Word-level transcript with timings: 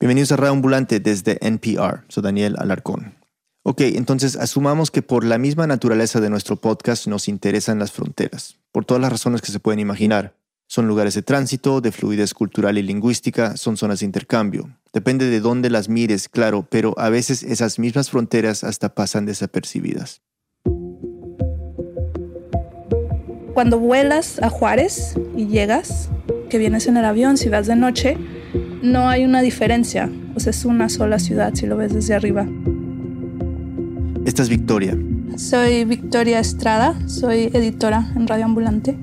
Bienvenidos 0.00 0.30
a 0.30 0.36
Radio 0.36 0.52
Ambulante 0.52 1.00
desde 1.00 1.44
NPR. 1.44 2.04
Soy 2.06 2.22
Daniel 2.22 2.54
Alarcón. 2.60 3.16
Ok, 3.64 3.80
entonces 3.80 4.36
asumamos 4.36 4.92
que 4.92 5.02
por 5.02 5.24
la 5.24 5.38
misma 5.38 5.66
naturaleza 5.66 6.20
de 6.20 6.30
nuestro 6.30 6.54
podcast 6.54 7.08
nos 7.08 7.26
interesan 7.26 7.80
las 7.80 7.90
fronteras, 7.90 8.60
por 8.70 8.84
todas 8.84 9.00
las 9.00 9.10
razones 9.10 9.42
que 9.42 9.50
se 9.50 9.58
pueden 9.58 9.80
imaginar. 9.80 10.36
Son 10.68 10.86
lugares 10.86 11.14
de 11.14 11.22
tránsito, 11.22 11.80
de 11.80 11.90
fluidez 11.90 12.32
cultural 12.32 12.78
y 12.78 12.82
lingüística, 12.82 13.56
son 13.56 13.76
zonas 13.76 13.98
de 13.98 14.06
intercambio. 14.06 14.70
Depende 14.92 15.28
de 15.28 15.40
dónde 15.40 15.68
las 15.68 15.88
mires, 15.88 16.28
claro, 16.28 16.64
pero 16.70 16.94
a 16.96 17.08
veces 17.08 17.42
esas 17.42 17.80
mismas 17.80 18.08
fronteras 18.08 18.62
hasta 18.62 18.94
pasan 18.94 19.26
desapercibidas. 19.26 20.22
Cuando 23.52 23.80
vuelas 23.80 24.40
a 24.40 24.48
Juárez 24.48 25.16
y 25.36 25.48
llegas, 25.48 26.08
que 26.48 26.58
vienes 26.58 26.86
en 26.86 26.96
el 26.96 27.04
avión, 27.04 27.36
si 27.36 27.48
vas 27.48 27.66
de 27.66 27.74
noche, 27.74 28.16
no 28.82 29.08
hay 29.08 29.24
una 29.24 29.42
diferencia. 29.42 30.10
O 30.34 30.40
sea, 30.40 30.50
es 30.50 30.64
una 30.64 30.88
sola 30.88 31.18
ciudad 31.18 31.54
si 31.54 31.66
lo 31.66 31.76
ves 31.76 31.92
desde 31.92 32.14
arriba. 32.14 32.46
Esta 34.24 34.42
es 34.42 34.48
Victoria. 34.48 34.96
Soy 35.36 35.84
Victoria 35.84 36.40
Estrada, 36.40 36.98
soy 37.06 37.50
editora 37.52 38.12
en 38.16 38.26
Radio 38.26 38.44
Ambulante. 38.44 38.96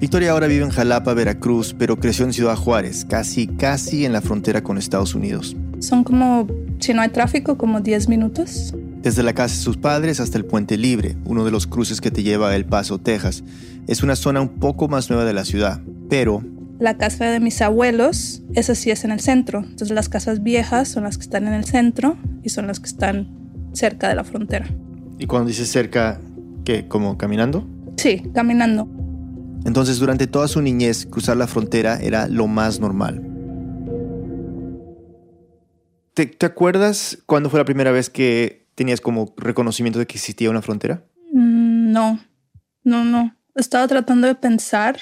Victoria 0.00 0.32
ahora 0.32 0.46
vive 0.46 0.64
en 0.64 0.70
Jalapa, 0.70 1.14
Veracruz, 1.14 1.74
pero 1.78 1.98
creció 1.98 2.26
en 2.26 2.32
Ciudad 2.32 2.56
Juárez, 2.56 3.06
casi, 3.06 3.46
casi 3.46 4.04
en 4.04 4.12
la 4.12 4.20
frontera 4.20 4.62
con 4.62 4.76
Estados 4.76 5.14
Unidos. 5.14 5.56
Son 5.78 6.04
como, 6.04 6.46
si 6.78 6.92
no 6.92 7.02
hay 7.02 7.08
tráfico, 7.08 7.56
como 7.56 7.80
10 7.80 8.08
minutos. 8.08 8.74
Desde 9.02 9.22
la 9.22 9.32
casa 9.32 9.54
de 9.54 9.62
sus 9.62 9.76
padres 9.76 10.20
hasta 10.20 10.36
el 10.36 10.44
Puente 10.44 10.76
Libre, 10.76 11.16
uno 11.24 11.44
de 11.44 11.50
los 11.50 11.66
cruces 11.66 12.00
que 12.00 12.10
te 12.10 12.22
lleva 12.22 12.50
a 12.50 12.56
El 12.56 12.66
Paso, 12.66 12.98
Texas. 12.98 13.44
Es 13.86 14.02
una 14.02 14.16
zona 14.16 14.40
un 14.40 14.48
poco 14.48 14.88
más 14.88 15.08
nueva 15.08 15.24
de 15.24 15.32
la 15.32 15.44
ciudad, 15.44 15.80
pero 16.10 16.42
la 16.78 16.96
casa 16.96 17.26
de 17.26 17.40
mis 17.40 17.62
abuelos, 17.62 18.42
esa 18.54 18.74
sí 18.74 18.90
es 18.90 19.04
en 19.04 19.10
el 19.10 19.20
centro. 19.20 19.60
Entonces 19.60 19.90
las 19.90 20.08
casas 20.08 20.42
viejas 20.42 20.88
son 20.88 21.04
las 21.04 21.16
que 21.16 21.22
están 21.22 21.46
en 21.46 21.54
el 21.54 21.64
centro 21.64 22.16
y 22.42 22.50
son 22.50 22.66
las 22.66 22.80
que 22.80 22.86
están 22.86 23.70
cerca 23.72 24.08
de 24.08 24.14
la 24.14 24.24
frontera. 24.24 24.66
¿Y 25.18 25.26
cuando 25.26 25.48
dices 25.48 25.70
cerca, 25.70 26.20
qué? 26.64 26.86
¿Como 26.88 27.16
caminando? 27.16 27.66
Sí, 27.96 28.22
caminando. 28.34 28.88
Entonces 29.64 29.98
durante 29.98 30.26
toda 30.26 30.48
su 30.48 30.60
niñez 30.60 31.06
cruzar 31.06 31.36
la 31.36 31.46
frontera 31.46 31.98
era 32.00 32.28
lo 32.28 32.46
más 32.46 32.78
normal. 32.78 33.22
¿Te, 36.14 36.26
¿Te, 36.26 36.46
acuerdas 36.46 37.18
cuándo 37.26 37.50
fue 37.50 37.60
la 37.60 37.64
primera 37.64 37.90
vez 37.90 38.08
que 38.08 38.68
tenías 38.74 39.00
como 39.00 39.34
reconocimiento 39.36 39.98
de 39.98 40.06
que 40.06 40.14
existía 40.14 40.48
una 40.48 40.62
frontera? 40.62 41.04
Mm, 41.32 41.92
no, 41.92 42.20
no, 42.84 43.04
no. 43.04 43.36
Estaba 43.54 43.86
tratando 43.86 44.26
de 44.26 44.34
pensar 44.34 44.96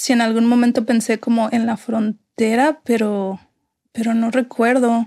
si 0.00 0.14
en 0.14 0.22
algún 0.22 0.46
momento 0.46 0.86
pensé 0.86 1.20
como 1.20 1.50
en 1.52 1.66
la 1.66 1.76
frontera, 1.76 2.80
pero, 2.84 3.38
pero 3.92 4.14
no 4.14 4.30
recuerdo. 4.30 5.06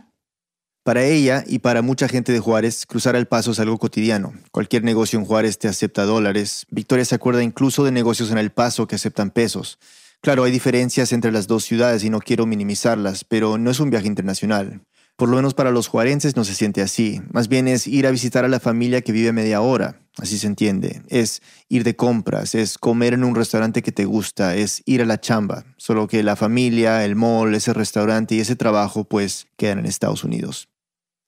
Para 0.83 1.03
ella 1.03 1.43
y 1.47 1.59
para 1.59 1.81
mucha 1.81 2.07
gente 2.07 2.31
de 2.31 2.39
Juárez, 2.39 2.85
cruzar 2.85 3.15
el 3.15 3.25
paso 3.25 3.53
es 3.53 3.59
algo 3.59 3.79
cotidiano. 3.79 4.33
Cualquier 4.51 4.83
negocio 4.83 5.17
en 5.17 5.25
Juárez 5.25 5.57
te 5.57 5.67
acepta 5.67 6.03
dólares. 6.03 6.67
Victoria 6.69 7.05
se 7.05 7.15
acuerda 7.15 7.41
incluso 7.41 7.83
de 7.83 7.91
negocios 7.91 8.29
en 8.29 8.37
El 8.37 8.51
Paso 8.51 8.85
que 8.85 8.93
aceptan 8.93 9.31
pesos. 9.31 9.79
Claro, 10.21 10.43
hay 10.43 10.51
diferencias 10.51 11.11
entre 11.11 11.31
las 11.31 11.47
dos 11.47 11.63
ciudades 11.63 12.03
y 12.03 12.11
no 12.11 12.19
quiero 12.19 12.45
minimizarlas, 12.45 13.23
pero 13.23 13.57
no 13.57 13.71
es 13.71 13.79
un 13.79 13.89
viaje 13.89 14.05
internacional. 14.05 14.81
Por 15.15 15.29
lo 15.29 15.35
menos 15.35 15.53
para 15.53 15.71
los 15.71 15.87
juarenses 15.87 16.35
no 16.35 16.43
se 16.43 16.55
siente 16.55 16.81
así. 16.81 17.21
Más 17.31 17.47
bien 17.47 17.67
es 17.67 17.85
ir 17.85 18.07
a 18.07 18.11
visitar 18.11 18.45
a 18.45 18.47
la 18.47 18.59
familia 18.59 19.01
que 19.01 19.11
vive 19.11 19.31
media 19.31 19.61
hora. 19.61 19.99
Así 20.17 20.37
se 20.37 20.47
entiende. 20.47 21.01
Es 21.07 21.41
ir 21.69 21.83
de 21.83 21.95
compras, 21.95 22.55
es 22.55 22.77
comer 22.77 23.13
en 23.13 23.23
un 23.23 23.35
restaurante 23.35 23.81
que 23.81 23.91
te 23.91 24.05
gusta, 24.05 24.55
es 24.55 24.81
ir 24.85 25.01
a 25.01 25.05
la 25.05 25.19
chamba. 25.19 25.65
Solo 25.77 26.07
que 26.07 26.23
la 26.23 26.35
familia, 26.35 27.05
el 27.05 27.15
mall, 27.15 27.53
ese 27.53 27.73
restaurante 27.73 28.35
y 28.35 28.39
ese 28.39 28.55
trabajo 28.55 29.03
pues 29.03 29.47
quedan 29.57 29.79
en 29.79 29.85
Estados 29.85 30.23
Unidos. 30.23 30.69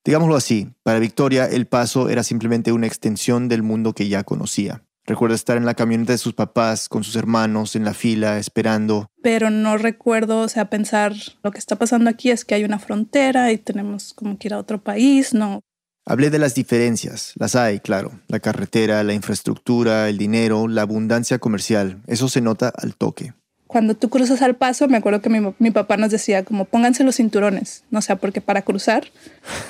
Digámoslo 0.03 0.35
así, 0.35 0.69
para 0.83 0.99
Victoria 0.99 1.45
el 1.45 1.65
paso 1.65 2.09
era 2.09 2.23
simplemente 2.23 2.71
una 2.71 2.85
extensión 2.85 3.47
del 3.47 3.63
mundo 3.63 3.93
que 3.93 4.07
ya 4.07 4.23
conocía. 4.23 4.84
Recuerda 5.07 5.35
estar 5.35 5.55
en 5.55 5.65
la 5.65 5.75
camioneta 5.75 6.13
de 6.13 6.17
sus 6.17 6.33
papás, 6.33 6.89
con 6.89 7.03
sus 7.03 7.15
hermanos, 7.15 7.75
en 7.75 7.85
la 7.85 7.93
fila, 7.93 8.39
esperando. 8.39 9.07
Pero 9.21 9.51
no 9.51 9.77
recuerdo, 9.77 10.39
o 10.39 10.49
sea, 10.49 10.69
pensar 10.69 11.13
lo 11.43 11.51
que 11.51 11.59
está 11.59 11.75
pasando 11.75 12.09
aquí 12.09 12.31
es 12.31 12.43
que 12.43 12.55
hay 12.55 12.63
una 12.63 12.79
frontera 12.79 13.51
y 13.51 13.59
tenemos 13.59 14.13
como 14.13 14.39
que 14.39 14.47
ir 14.47 14.55
a 14.55 14.57
otro 14.57 14.81
país, 14.81 15.33
no. 15.35 15.61
Hablé 16.07 16.31
de 16.31 16.39
las 16.39 16.55
diferencias, 16.55 17.33
las 17.35 17.55
hay, 17.55 17.79
claro. 17.79 18.19
La 18.27 18.39
carretera, 18.39 19.03
la 19.03 19.13
infraestructura, 19.13 20.09
el 20.09 20.17
dinero, 20.17 20.67
la 20.67 20.81
abundancia 20.81 21.37
comercial, 21.37 22.01
eso 22.07 22.27
se 22.27 22.41
nota 22.41 22.69
al 22.75 22.95
toque. 22.95 23.33
Cuando 23.67 23.95
tú 23.95 24.09
cruzas 24.09 24.41
al 24.41 24.55
paso, 24.55 24.87
me 24.87 24.97
acuerdo 24.97 25.21
que 25.21 25.29
mi, 25.29 25.53
mi 25.59 25.71
papá 25.71 25.97
nos 25.97 26.11
decía 26.11 26.43
como 26.43 26.65
pónganse 26.65 27.03
los 27.03 27.17
cinturones, 27.17 27.83
no 27.91 28.01
sé, 28.01 28.15
porque 28.15 28.41
para 28.41 28.61
cruzar 28.61 29.05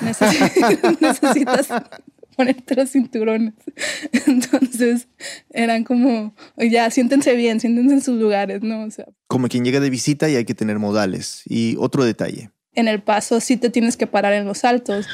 necesitas 1.00 1.68
ponerte 2.36 2.74
los 2.74 2.90
cinturones. 2.90 3.54
Entonces 4.26 5.08
eran 5.50 5.84
como, 5.84 6.34
ya, 6.56 6.90
siéntense 6.90 7.34
bien, 7.34 7.60
siéntense 7.60 7.94
en 7.94 8.02
sus 8.02 8.20
lugares, 8.20 8.62
¿no? 8.62 8.84
O 8.84 8.90
sea, 8.90 9.06
como 9.26 9.48
quien 9.48 9.64
llega 9.64 9.80
de 9.80 9.90
visita 9.90 10.28
y 10.28 10.36
hay 10.36 10.44
que 10.44 10.54
tener 10.54 10.78
modales. 10.78 11.42
Y 11.46 11.76
otro 11.78 12.04
detalle. 12.04 12.50
En 12.74 12.88
el 12.88 13.02
paso 13.02 13.40
sí 13.40 13.56
te 13.56 13.70
tienes 13.70 13.96
que 13.96 14.06
parar 14.06 14.34
en 14.34 14.44
los 14.44 14.64
altos. 14.64 15.06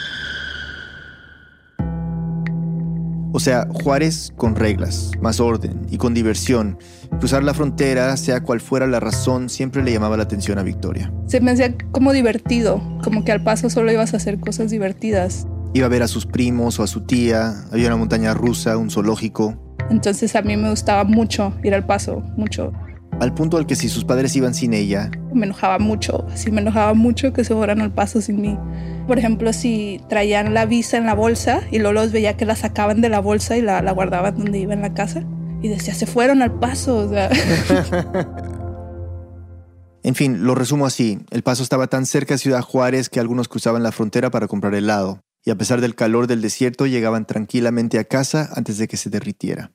O 3.35 3.41
sea, 3.41 3.67
Juárez 3.73 4.31
con 4.37 4.57
reglas, 4.57 5.11
más 5.23 5.41
orden 5.41 5.87
y 5.91 5.97
con 5.97 6.13
diversión. 6.13 6.79
Cruzar 7.19 7.43
la 7.43 7.55
frontera, 7.55 8.15
sea 8.19 8.43
cual 8.43 8.61
fuera 8.61 8.87
la 8.87 9.01
razón, 9.01 9.49
siempre 9.49 9.83
le 9.83 9.91
llamaba 9.91 10.19
la 10.19 10.25
atención 10.25 10.59
a 10.59 10.63
Victoria. 10.63 11.11
Se 11.27 11.41
me 11.41 11.53
hacía 11.53 11.75
como 11.93 12.13
divertido, 12.13 12.83
como 13.03 13.25
que 13.25 13.33
al 13.33 13.43
paso 13.43 13.71
solo 13.71 13.91
ibas 13.91 14.13
a 14.13 14.19
hacer 14.19 14.39
cosas 14.39 14.71
divertidas. 14.71 15.47
Iba 15.75 15.87
a 15.87 15.89
ver 15.89 16.03
a 16.03 16.09
sus 16.09 16.27
primos 16.27 16.79
o 16.79 16.83
a 16.83 16.87
su 16.87 17.01
tía, 17.01 17.55
había 17.73 17.87
una 17.87 17.97
montaña 17.97 18.35
rusa, 18.35 18.77
un 18.77 18.91
zoológico. 18.91 19.57
Entonces 19.89 20.37
a 20.37 20.43
mí 20.43 20.55
me 20.55 20.69
gustaba 20.69 21.05
mucho 21.05 21.55
ir 21.65 21.75
al 21.75 21.87
paso, 21.87 22.23
mucho. 22.37 22.75
Al 23.21 23.33
punto 23.33 23.57
al 23.57 23.67
que 23.67 23.75
si 23.75 23.89
sus 23.89 24.05
padres 24.05 24.37
iban 24.37 24.53
sin 24.53 24.75
ella... 24.75 25.11
Me 25.33 25.47
enojaba 25.47 25.79
mucho, 25.79 26.27
sí 26.35 26.51
me 26.51 26.61
enojaba 26.61 26.93
mucho 26.93 27.33
que 27.33 27.43
se 27.43 27.55
fueran 27.55 27.81
al 27.81 27.91
paso 27.91 28.21
sin 28.21 28.43
mí. 28.43 28.59
Por 29.07 29.19
ejemplo, 29.19 29.55
si 29.55 30.03
traían 30.11 30.53
la 30.53 30.67
visa 30.67 30.99
en 30.99 31.07
la 31.07 31.15
bolsa 31.15 31.63
y 31.71 31.79
luego 31.79 31.95
los 31.95 32.13
veía 32.13 32.37
que 32.37 32.45
la 32.45 32.55
sacaban 32.55 33.01
de 33.01 33.09
la 33.09 33.21
bolsa 33.21 33.57
y 33.57 33.63
la, 33.63 33.81
la 33.81 33.93
guardaban 33.93 34.37
donde 34.37 34.59
iba 34.59 34.75
en 34.75 34.83
la 34.83 34.93
casa. 34.93 35.25
Y 35.63 35.69
decía, 35.69 35.95
se 35.95 36.07
fueron 36.07 36.43
al 36.43 36.59
paso. 36.59 36.97
O 36.97 37.09
sea. 37.09 37.31
en 40.03 40.15
fin, 40.15 40.45
lo 40.45 40.55
resumo 40.55 40.85
así. 40.85 41.21
El 41.31 41.43
paso 41.43 41.63
estaba 41.63 41.87
tan 41.87 42.05
cerca 42.05 42.35
de 42.35 42.39
Ciudad 42.39 42.61
Juárez 42.61 43.09
que 43.09 43.21
algunos 43.21 43.49
cruzaban 43.49 43.83
la 43.83 43.93
frontera 43.93 44.31
para 44.31 44.49
comprar 44.49 44.75
helado 44.75 45.21
y 45.45 45.51
a 45.51 45.57
pesar 45.57 45.81
del 45.81 45.95
calor 45.95 46.27
del 46.27 46.41
desierto 46.41 46.87
llegaban 46.87 47.27
tranquilamente 47.27 47.99
a 47.99 48.05
casa 48.05 48.51
antes 48.55 48.79
de 48.79 48.89
que 48.89 48.97
se 48.97 49.11
derritiera. 49.11 49.73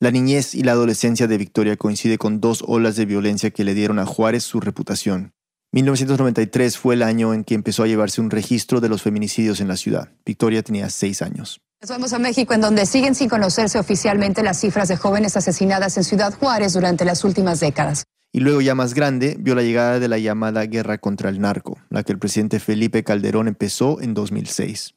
La 0.00 0.10
niñez 0.10 0.54
y 0.54 0.62
la 0.62 0.72
adolescencia 0.72 1.28
de 1.28 1.38
Victoria 1.38 1.76
coincide 1.76 2.18
con 2.18 2.40
dos 2.40 2.64
olas 2.66 2.96
de 2.96 3.06
violencia 3.06 3.50
que 3.50 3.64
le 3.64 3.74
dieron 3.74 3.98
a 3.98 4.06
Juárez 4.06 4.42
su 4.42 4.60
reputación. 4.60 5.32
1993 5.72 6.76
fue 6.76 6.94
el 6.94 7.02
año 7.02 7.32
en 7.32 7.44
que 7.44 7.54
empezó 7.54 7.84
a 7.84 7.86
llevarse 7.86 8.20
un 8.20 8.30
registro 8.30 8.80
de 8.80 8.88
los 8.88 9.02
feminicidios 9.02 9.60
en 9.60 9.68
la 9.68 9.76
ciudad. 9.76 10.10
Victoria 10.26 10.62
tenía 10.62 10.90
seis 10.90 11.22
años. 11.22 11.60
Nos 11.80 11.90
vamos 11.90 12.12
a 12.12 12.18
México, 12.18 12.52
en 12.52 12.60
donde 12.60 12.84
siguen 12.84 13.14
sin 13.14 13.28
conocerse 13.28 13.78
oficialmente 13.78 14.42
las 14.42 14.60
cifras 14.60 14.88
de 14.88 14.96
jóvenes 14.96 15.36
asesinadas 15.36 15.96
en 15.96 16.04
Ciudad 16.04 16.34
Juárez 16.34 16.74
durante 16.74 17.04
las 17.04 17.24
últimas 17.24 17.60
décadas 17.60 18.04
y 18.32 18.40
luego 18.40 18.60
ya 18.60 18.74
más 18.74 18.94
grande 18.94 19.36
vio 19.38 19.54
la 19.54 19.62
llegada 19.62 20.00
de 20.00 20.08
la 20.08 20.18
llamada 20.18 20.64
guerra 20.66 20.98
contra 20.98 21.28
el 21.28 21.40
narco, 21.40 21.78
la 21.90 22.02
que 22.02 22.12
el 22.12 22.18
presidente 22.18 22.58
Felipe 22.58 23.04
Calderón 23.04 23.46
empezó 23.46 24.00
en 24.00 24.14
2006. 24.14 24.94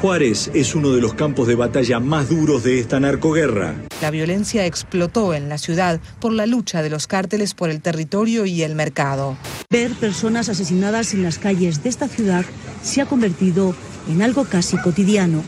Juárez 0.00 0.50
es 0.54 0.74
uno 0.74 0.90
de 0.90 1.00
los 1.00 1.14
campos 1.14 1.46
de 1.46 1.54
batalla 1.54 2.00
más 2.00 2.28
duros 2.28 2.64
de 2.64 2.80
esta 2.80 2.98
narcoguerra. 2.98 3.74
La 4.00 4.10
violencia 4.10 4.64
explotó 4.66 5.34
en 5.34 5.48
la 5.48 5.58
ciudad 5.58 6.00
por 6.20 6.32
la 6.32 6.46
lucha 6.46 6.82
de 6.82 6.90
los 6.90 7.06
cárteles 7.06 7.54
por 7.54 7.70
el 7.70 7.80
territorio 7.80 8.46
y 8.46 8.62
el 8.62 8.74
mercado. 8.74 9.36
Ver 9.70 9.92
personas 9.92 10.48
asesinadas 10.48 11.14
en 11.14 11.22
las 11.22 11.38
calles 11.38 11.82
de 11.82 11.90
esta 11.90 12.08
ciudad 12.08 12.44
se 12.82 13.00
ha 13.02 13.06
convertido 13.06 13.74
en 14.08 14.22
algo 14.22 14.44
casi 14.44 14.76
cotidiano. 14.78 15.42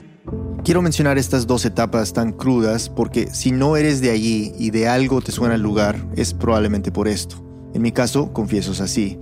Quiero 0.65 0.83
mencionar 0.83 1.19
estas 1.19 1.47
dos 1.47 1.65
etapas 1.65 2.13
tan 2.13 2.33
crudas 2.33 2.89
porque 2.89 3.29
si 3.33 3.51
no 3.51 3.77
eres 3.77 4.01
de 4.01 4.11
allí 4.11 4.53
y 4.59 4.71
de 4.71 4.89
algo 4.89 5.21
te 5.21 5.33
suena 5.33 5.55
el 5.55 5.63
lugar, 5.63 5.97
es 6.17 6.35
probablemente 6.35 6.93
por 6.93 7.09
esto. 7.09 7.43
En 7.75 7.83
mi 7.83 7.93
caso, 7.93 8.33
confieso 8.33 8.73
es 8.73 8.81
así. 8.81 9.19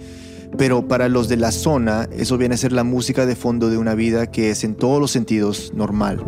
Pero 0.57 0.89
para 0.89 1.09
los 1.09 1.29
de 1.29 1.37
la 1.37 1.53
zona, 1.53 2.09
eso 2.11 2.39
viene 2.39 2.55
a 2.55 2.59
ser 2.59 2.73
la 2.73 2.85
música 2.85 3.27
de 3.27 3.37
fondo 3.37 3.71
de 3.71 3.79
una 3.79 3.95
vida 3.95 4.31
que 4.31 4.51
es 4.51 4.65
en 4.65 4.75
todos 4.75 5.01
los 5.01 5.11
sentidos 5.11 5.73
normal. 5.75 6.25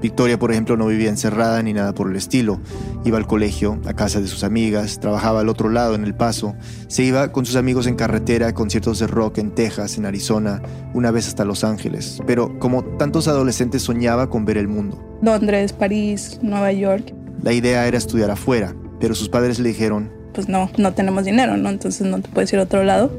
Victoria, 0.00 0.38
por 0.38 0.52
ejemplo, 0.52 0.76
no 0.76 0.86
vivía 0.86 1.08
encerrada 1.08 1.62
ni 1.62 1.72
nada 1.72 1.94
por 1.94 2.10
el 2.10 2.16
estilo. 2.16 2.60
Iba 3.04 3.18
al 3.18 3.26
colegio, 3.26 3.80
a 3.86 3.94
casa 3.94 4.20
de 4.20 4.28
sus 4.28 4.44
amigas, 4.44 5.00
trabajaba 5.00 5.40
al 5.40 5.48
otro 5.48 5.68
lado 5.68 5.94
en 5.94 6.04
El 6.04 6.14
Paso, 6.14 6.54
se 6.88 7.02
iba 7.02 7.32
con 7.32 7.46
sus 7.46 7.56
amigos 7.56 7.86
en 7.86 7.96
carretera 7.96 8.48
a 8.48 8.54
conciertos 8.54 8.98
de 8.98 9.06
rock 9.06 9.38
en 9.38 9.52
Texas, 9.52 9.96
en 9.98 10.06
Arizona, 10.06 10.62
una 10.94 11.10
vez 11.10 11.28
hasta 11.28 11.44
Los 11.44 11.64
Ángeles. 11.64 12.20
Pero 12.26 12.58
como 12.58 12.84
tantos 12.84 13.28
adolescentes 13.28 13.82
soñaba 13.82 14.28
con 14.28 14.44
ver 14.44 14.58
el 14.58 14.68
mundo. 14.68 15.02
Londres, 15.22 15.72
París, 15.72 16.38
Nueva 16.42 16.72
York. 16.72 17.14
La 17.42 17.52
idea 17.52 17.86
era 17.86 17.98
estudiar 17.98 18.30
afuera, 18.30 18.74
pero 19.00 19.14
sus 19.14 19.28
padres 19.28 19.58
le 19.58 19.68
dijeron, 19.68 20.10
pues 20.36 20.48
no, 20.48 20.70
no 20.76 20.92
tenemos 20.92 21.24
dinero, 21.24 21.56
¿no? 21.56 21.70
Entonces 21.70 22.06
no 22.06 22.20
te 22.20 22.28
puedes 22.28 22.52
ir 22.52 22.58
a 22.58 22.64
otro 22.64 22.84
lado. 22.84 23.10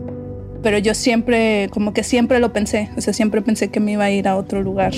Pero 0.62 0.78
yo 0.78 0.94
siempre, 0.94 1.70
como 1.72 1.94
que 1.94 2.04
siempre 2.04 2.40
lo 2.40 2.54
pensé, 2.54 2.90
o 2.96 3.02
sea, 3.02 3.14
siempre 3.14 3.42
pensé 3.42 3.70
que 3.70 3.80
me 3.80 3.94
iba 3.94 4.04
a 4.04 4.12
ir 4.12 4.28
a 4.28 4.36
otro 4.36 4.62
lugar. 4.62 4.94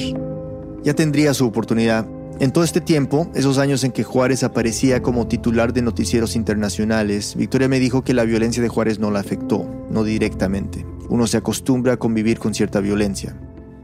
Ya 0.83 0.93
tendría 0.93 1.33
su 1.33 1.45
oportunidad. 1.45 2.05
En 2.39 2.51
todo 2.51 2.63
este 2.63 2.79
tiempo, 2.79 3.29
esos 3.35 3.57
años 3.57 3.83
en 3.83 3.91
que 3.91 4.03
Juárez 4.03 4.43
aparecía 4.43 5.01
como 5.01 5.27
titular 5.27 5.73
de 5.73 5.81
noticieros 5.81 6.37
internacionales, 6.37 7.35
Victoria 7.35 7.67
me 7.67 7.79
dijo 7.79 8.03
que 8.03 8.13
la 8.13 8.23
violencia 8.23 8.63
de 8.63 8.69
Juárez 8.69 8.97
no 8.97 9.11
la 9.11 9.19
afectó, 9.19 9.69
no 9.89 10.05
directamente. 10.05 10.85
Uno 11.09 11.27
se 11.27 11.35
acostumbra 11.35 11.93
a 11.93 11.97
convivir 11.97 12.39
con 12.39 12.53
cierta 12.53 12.79
violencia. 12.79 13.35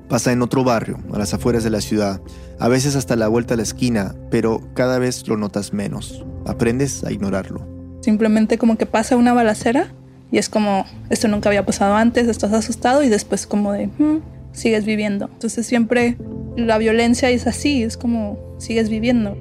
Pasa 0.07 0.31
en 0.31 0.41
otro 0.41 0.63
barrio, 0.63 0.99
a 1.11 1.17
las 1.17 1.33
afueras 1.33 1.65
de 1.65 1.69
la 1.69 1.81
ciudad, 1.81 2.21
a 2.59 2.69
veces 2.69 2.95
hasta 2.95 3.17
la 3.17 3.27
vuelta 3.27 3.55
a 3.55 3.57
la 3.57 3.63
esquina, 3.63 4.15
pero 4.31 4.61
cada 4.73 4.99
vez 4.99 5.27
lo 5.27 5.35
notas 5.35 5.73
menos. 5.73 6.23
Aprendes 6.45 7.03
a 7.03 7.11
ignorarlo. 7.11 7.67
Simplemente 8.01 8.57
como 8.57 8.77
que 8.77 8.85
pasa 8.85 9.17
una 9.17 9.33
balacera 9.33 9.91
y 10.31 10.37
es 10.37 10.47
como, 10.47 10.85
esto 11.09 11.27
nunca 11.27 11.49
había 11.49 11.65
pasado 11.65 11.95
antes, 11.95 12.27
estás 12.27 12.53
asustado 12.53 13.03
y 13.03 13.09
después 13.09 13.47
como 13.47 13.73
de, 13.73 13.87
"Mm, 13.87 14.19
sigues 14.55 14.85
viviendo. 14.85 15.29
Entonces 15.31 15.65
siempre 15.67 16.17
la 16.57 16.77
violencia 16.77 17.29
es 17.29 17.47
así, 17.47 17.83
es 17.83 17.97
como, 17.97 18.55
sigues 18.57 18.89
viviendo. 18.89 19.37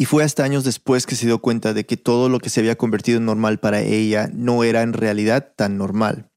Y 0.00 0.04
fue 0.04 0.22
hasta 0.22 0.44
años 0.44 0.62
después 0.62 1.06
que 1.06 1.16
se 1.16 1.26
dio 1.26 1.40
cuenta 1.40 1.74
de 1.74 1.84
que 1.84 1.96
todo 1.96 2.28
lo 2.28 2.38
que 2.38 2.50
se 2.50 2.60
había 2.60 2.78
convertido 2.78 3.18
en 3.18 3.26
normal 3.26 3.58
para 3.58 3.80
ella 3.80 4.30
no 4.32 4.62
era 4.62 4.82
en 4.82 4.92
realidad 4.92 5.52
tan 5.56 5.76
normal. 5.76 6.30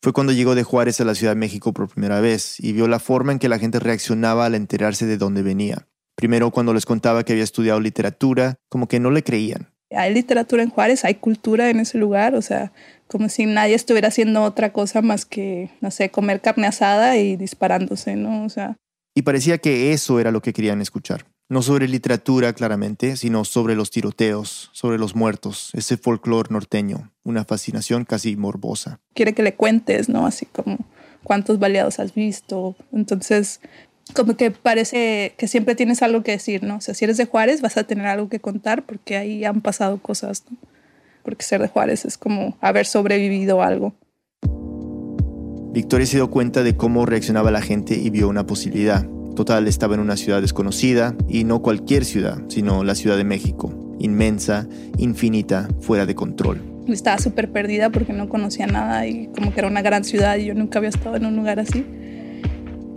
Fue 0.00 0.12
cuando 0.12 0.32
llegó 0.32 0.54
de 0.54 0.62
Juárez 0.62 1.00
a 1.00 1.04
la 1.04 1.14
Ciudad 1.14 1.32
de 1.32 1.40
México 1.40 1.74
por 1.74 1.88
primera 1.88 2.20
vez 2.20 2.58
y 2.60 2.72
vio 2.72 2.86
la 2.86 3.00
forma 3.00 3.32
en 3.32 3.38
que 3.40 3.48
la 3.48 3.58
gente 3.58 3.80
reaccionaba 3.80 4.46
al 4.46 4.54
enterarse 4.54 5.06
de 5.06 5.18
dónde 5.18 5.42
venía. 5.42 5.88
Primero 6.14 6.50
cuando 6.52 6.72
les 6.72 6.86
contaba 6.86 7.24
que 7.24 7.32
había 7.32 7.44
estudiado 7.44 7.80
literatura, 7.80 8.56
como 8.68 8.86
que 8.86 9.00
no 9.00 9.10
le 9.10 9.24
creían. 9.24 9.69
Hay 9.90 10.14
literatura 10.14 10.62
en 10.62 10.70
Juárez, 10.70 11.04
hay 11.04 11.16
cultura 11.16 11.70
en 11.70 11.80
ese 11.80 11.98
lugar, 11.98 12.34
o 12.34 12.42
sea, 12.42 12.72
como 13.08 13.28
si 13.28 13.46
nadie 13.46 13.74
estuviera 13.74 14.08
haciendo 14.08 14.42
otra 14.42 14.72
cosa 14.72 15.02
más 15.02 15.24
que, 15.24 15.70
no 15.80 15.90
sé, 15.90 16.10
comer 16.10 16.40
carne 16.40 16.66
asada 16.68 17.16
y 17.16 17.36
disparándose, 17.36 18.14
¿no? 18.16 18.44
O 18.44 18.48
sea, 18.48 18.76
Y 19.14 19.22
parecía 19.22 19.58
que 19.58 19.92
eso 19.92 20.20
era 20.20 20.30
lo 20.30 20.40
que 20.40 20.52
querían 20.52 20.80
escuchar. 20.80 21.26
No 21.48 21.62
sobre 21.62 21.88
literatura, 21.88 22.52
claramente, 22.52 23.16
sino 23.16 23.44
sobre 23.44 23.74
los 23.74 23.90
tiroteos, 23.90 24.70
sobre 24.72 24.98
los 24.98 25.16
muertos, 25.16 25.70
ese 25.72 25.96
folclore 25.96 26.52
norteño, 26.52 27.10
una 27.24 27.44
fascinación 27.44 28.04
casi 28.04 28.36
morbosa. 28.36 29.00
quiere 29.14 29.34
que 29.34 29.42
le 29.42 29.54
cuentes, 29.54 30.08
¿no? 30.08 30.26
Así 30.26 30.46
como 30.46 30.78
cuántos 31.24 31.58
baleados 31.58 31.98
has 31.98 32.14
visto. 32.14 32.76
Entonces, 32.92 33.60
como 34.14 34.36
que 34.36 34.50
parece 34.50 35.34
que 35.36 35.48
siempre 35.48 35.74
tienes 35.74 36.02
algo 36.02 36.22
que 36.22 36.32
decir, 36.32 36.62
¿no? 36.62 36.76
O 36.76 36.80
sea, 36.80 36.94
si 36.94 37.04
eres 37.04 37.16
de 37.16 37.26
Juárez 37.26 37.60
vas 37.60 37.76
a 37.76 37.84
tener 37.84 38.06
algo 38.06 38.28
que 38.28 38.40
contar 38.40 38.82
porque 38.82 39.16
ahí 39.16 39.44
han 39.44 39.60
pasado 39.60 39.98
cosas, 39.98 40.44
¿no? 40.50 40.56
Porque 41.22 41.44
ser 41.44 41.60
de 41.60 41.68
Juárez 41.68 42.04
es 42.04 42.16
como 42.16 42.56
haber 42.60 42.86
sobrevivido 42.86 43.62
a 43.62 43.66
algo. 43.66 43.94
Victoria 45.72 46.06
se 46.06 46.16
dio 46.16 46.30
cuenta 46.30 46.64
de 46.64 46.76
cómo 46.76 47.06
reaccionaba 47.06 47.50
la 47.50 47.62
gente 47.62 47.94
y 47.94 48.10
vio 48.10 48.28
una 48.28 48.44
posibilidad. 48.46 49.06
Total, 49.36 49.68
estaba 49.68 49.94
en 49.94 50.00
una 50.00 50.16
ciudad 50.16 50.40
desconocida, 50.40 51.14
y 51.28 51.44
no 51.44 51.62
cualquier 51.62 52.04
ciudad, 52.04 52.42
sino 52.48 52.82
la 52.82 52.96
Ciudad 52.96 53.16
de 53.16 53.22
México, 53.22 53.72
inmensa, 54.00 54.66
infinita, 54.98 55.68
fuera 55.80 56.06
de 56.06 56.16
control. 56.16 56.60
Estaba 56.88 57.18
súper 57.18 57.52
perdida 57.52 57.90
porque 57.90 58.12
no 58.12 58.28
conocía 58.28 58.66
nada 58.66 59.06
y 59.06 59.28
como 59.28 59.52
que 59.52 59.60
era 59.60 59.68
una 59.68 59.82
gran 59.82 60.02
ciudad 60.02 60.36
y 60.36 60.46
yo 60.46 60.54
nunca 60.54 60.78
había 60.80 60.88
estado 60.88 61.16
en 61.16 61.26
un 61.26 61.36
lugar 61.36 61.60
así. 61.60 61.86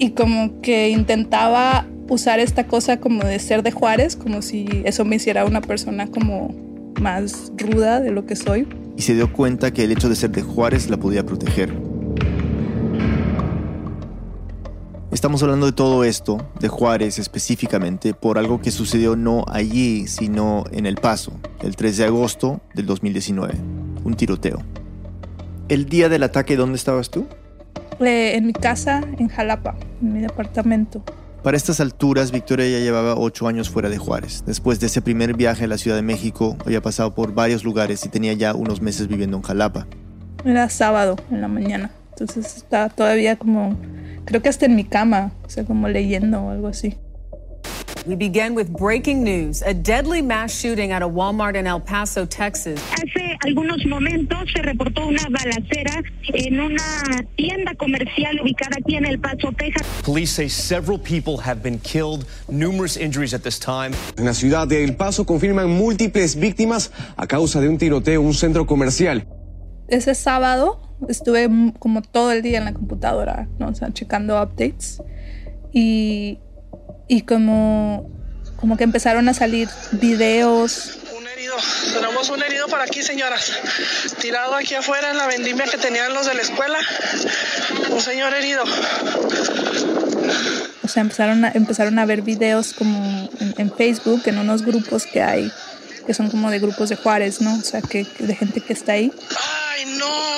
Y 0.04 0.10
como 0.10 0.60
que 0.60 0.90
intentaba 0.90 1.88
usar 2.10 2.42
esta 2.42 2.68
cosa 2.68 3.00
como 3.00 3.24
de 3.24 3.40
ser 3.40 3.64
de 3.64 3.72
Juárez, 3.72 4.18
como 4.18 4.42
si 4.42 4.68
eso 4.84 5.06
me 5.06 5.16
hiciera 5.16 5.46
una 5.46 5.62
persona 5.62 6.08
como 6.08 6.54
más 7.00 7.54
ruda 7.56 8.02
de 8.02 8.12
lo 8.12 8.26
que 8.26 8.36
soy. 8.36 8.68
Y 8.98 9.04
se 9.04 9.16
dio 9.16 9.32
cuenta 9.32 9.72
que 9.72 9.86
el 9.86 9.94
hecho 9.94 10.10
de 10.10 10.18
ser 10.18 10.32
de 10.32 10.42
Juárez 10.42 10.90
la 10.90 10.98
podía 10.98 11.26
proteger. 11.26 11.74
Estamos 15.10 15.42
hablando 15.42 15.68
de 15.68 15.72
todo 15.72 16.04
esto, 16.04 16.50
de 16.60 16.68
Juárez 16.68 17.18
específicamente, 17.18 18.14
por 18.14 18.38
algo 18.38 18.60
que 18.60 18.72
sucedió 18.72 19.16
no 19.16 19.46
allí, 19.48 20.08
sino 20.08 20.66
en 20.74 20.86
El 20.86 20.96
Paso, 20.96 21.32
el 21.62 21.78
3 21.78 21.96
de 21.96 22.04
agosto 22.04 22.60
del 22.74 22.88
2019, 22.88 23.54
un 24.04 24.16
tiroteo. 24.16 24.64
El 25.70 25.86
día 25.86 26.10
del 26.10 26.24
ataque, 26.24 26.58
¿dónde 26.58 26.76
estabas 26.76 27.10
tú? 27.10 27.26
Eh, 28.00 28.36
en 28.36 28.46
mi 28.46 28.54
casa 28.54 29.02
en 29.18 29.28
Jalapa, 29.28 29.76
en 30.02 30.14
mi 30.14 30.22
departamento. 30.22 31.04
Para 31.44 31.58
estas 31.58 31.82
alturas, 31.82 32.32
Victoria 32.32 32.70
ya 32.70 32.80
llevaba 32.80 33.16
ocho 33.16 33.48
años 33.48 33.70
fuera 33.70 33.90
de 33.90 33.98
Juárez. 33.98 34.44
Después 34.46 34.80
de 34.80 34.88
ese 34.88 35.02
primer 35.02 35.36
viaje 35.36 35.66
a 35.66 35.68
la 35.68 35.78
Ciudad 35.78 35.98
de 35.98 36.02
México, 36.02 36.58
había 36.66 36.82
pasado 36.82 37.14
por 37.14 37.34
varios 37.34 37.66
lugares 37.66 38.06
y 38.06 38.10
tenía 38.10 38.32
ya 38.32 38.56
unos 38.56 38.82
meses 38.82 39.10
viviendo 39.10 39.36
en 39.36 39.44
Jalapa. 39.44 39.86
Era 40.46 40.70
sábado 40.70 41.18
en 41.32 41.42
la 41.42 41.50
mañana, 41.50 41.92
entonces 42.12 42.58
estaba 42.58 42.88
todavía 42.90 43.36
como, 43.36 43.78
creo 44.24 44.42
que 44.42 44.50
hasta 44.50 44.68
en 44.68 44.76
mi 44.76 44.86
cama, 44.86 45.34
o 45.46 45.50
sea, 45.50 45.66
como 45.66 45.90
leyendo 45.90 46.42
o 46.42 46.50
algo 46.50 46.68
así. 46.68 46.96
We 48.06 48.16
begin 48.16 48.54
with 48.54 48.70
breaking 48.70 49.24
news. 49.24 49.62
A 49.62 49.74
deadly 49.74 50.22
mass 50.22 50.54
shooting 50.54 50.92
at 50.92 51.02
a 51.02 51.08
Walmart 51.08 51.56
in 51.56 51.66
El 51.66 51.80
Paso, 51.80 52.26
Texas. 52.26 52.78
Hace 52.92 53.38
algunos 53.46 53.86
momentos 53.86 54.40
se 54.54 54.62
reportó 54.62 55.08
una 55.08 55.24
balacera 55.30 56.04
en 56.34 56.60
una 56.60 57.24
tienda 57.38 57.74
comercial 57.76 58.42
ubicada 58.42 58.76
aquí 58.78 58.98
en 58.98 59.06
El 59.06 59.20
Paso, 59.20 59.54
Texas. 59.58 59.88
Police 60.04 60.32
say 60.32 60.50
several 60.50 61.00
people 61.00 61.38
have 61.38 61.64
been 61.64 61.80
killed, 61.80 62.26
numerous 62.50 62.98
injuries 62.98 63.34
at 63.34 63.42
this 63.42 63.58
time. 63.58 63.94
En 64.18 64.26
la 64.26 64.34
ciudad 64.34 64.68
de 64.68 64.84
El 64.84 64.98
Paso 64.98 65.26
confirman 65.26 65.70
múltiples 65.70 66.36
víctimas 66.36 66.92
a 67.16 67.26
causa 67.26 67.62
de 67.62 67.70
un 67.70 67.78
tiroteo 67.78 68.20
en 68.20 68.28
un 68.28 68.34
centro 68.34 68.66
comercial. 68.66 69.26
Ese 69.88 70.14
sábado 70.14 70.82
estuve 71.08 71.48
como 71.80 72.02
todo 72.02 72.34
el 72.34 72.42
día 72.42 72.58
en 72.58 72.66
la 72.66 72.74
computadora, 72.74 73.48
¿no? 73.60 73.70
o 73.70 73.76
sea, 73.76 73.94
checando 73.94 74.42
updates. 74.42 75.02
Y, 75.72 76.40
y 77.14 77.22
como, 77.22 78.10
como 78.56 78.76
que 78.76 78.84
empezaron 78.84 79.30
a 79.30 79.36
salir 79.36 79.70
videos 79.92 80.98
Un 81.16 81.28
herido. 81.28 81.56
Tenemos 81.94 82.28
un 82.32 82.42
herido 82.42 82.68
por 82.68 82.82
aquí, 82.82 83.04
señoras. 83.04 83.52
Tirado 84.20 84.56
aquí 84.56 84.74
afuera 84.74 85.12
en 85.12 85.18
la 85.18 85.28
vendimia 85.28 85.66
que 85.66 85.78
tenían 85.78 86.12
los 86.12 86.26
de 86.26 86.34
la 86.34 86.42
escuela. 86.42 86.80
Un 87.92 88.02
señor 88.02 88.34
herido. 88.34 88.64
O 90.84 90.88
sea, 90.88 91.02
empezaron 91.02 91.46
a, 91.46 91.52
empezaron 91.54 92.00
a 92.00 92.06
ver 92.06 92.24
videos 92.24 92.74
como 92.74 93.30
en, 93.40 93.54
en 93.60 93.72
Facebook, 93.72 94.24
en 94.26 94.40
unos 94.40 94.64
grupos 94.64 95.06
que 95.06 95.22
hay, 95.22 95.52
que 96.08 96.16
son 96.16 96.32
como 96.32 96.50
de 96.50 96.58
grupos 96.58 96.90
de 96.90 96.96
Juárez, 96.96 97.42
¿no? 97.42 97.54
O 97.54 97.62
sea, 97.62 97.84
que, 97.84 98.06
que 98.06 98.26
de 98.26 98.36
gente 98.36 98.60
que 98.60 98.74
está 98.74 98.94
ahí. 98.94 99.12
¡Ay, 99.70 99.86
no! 100.00 100.34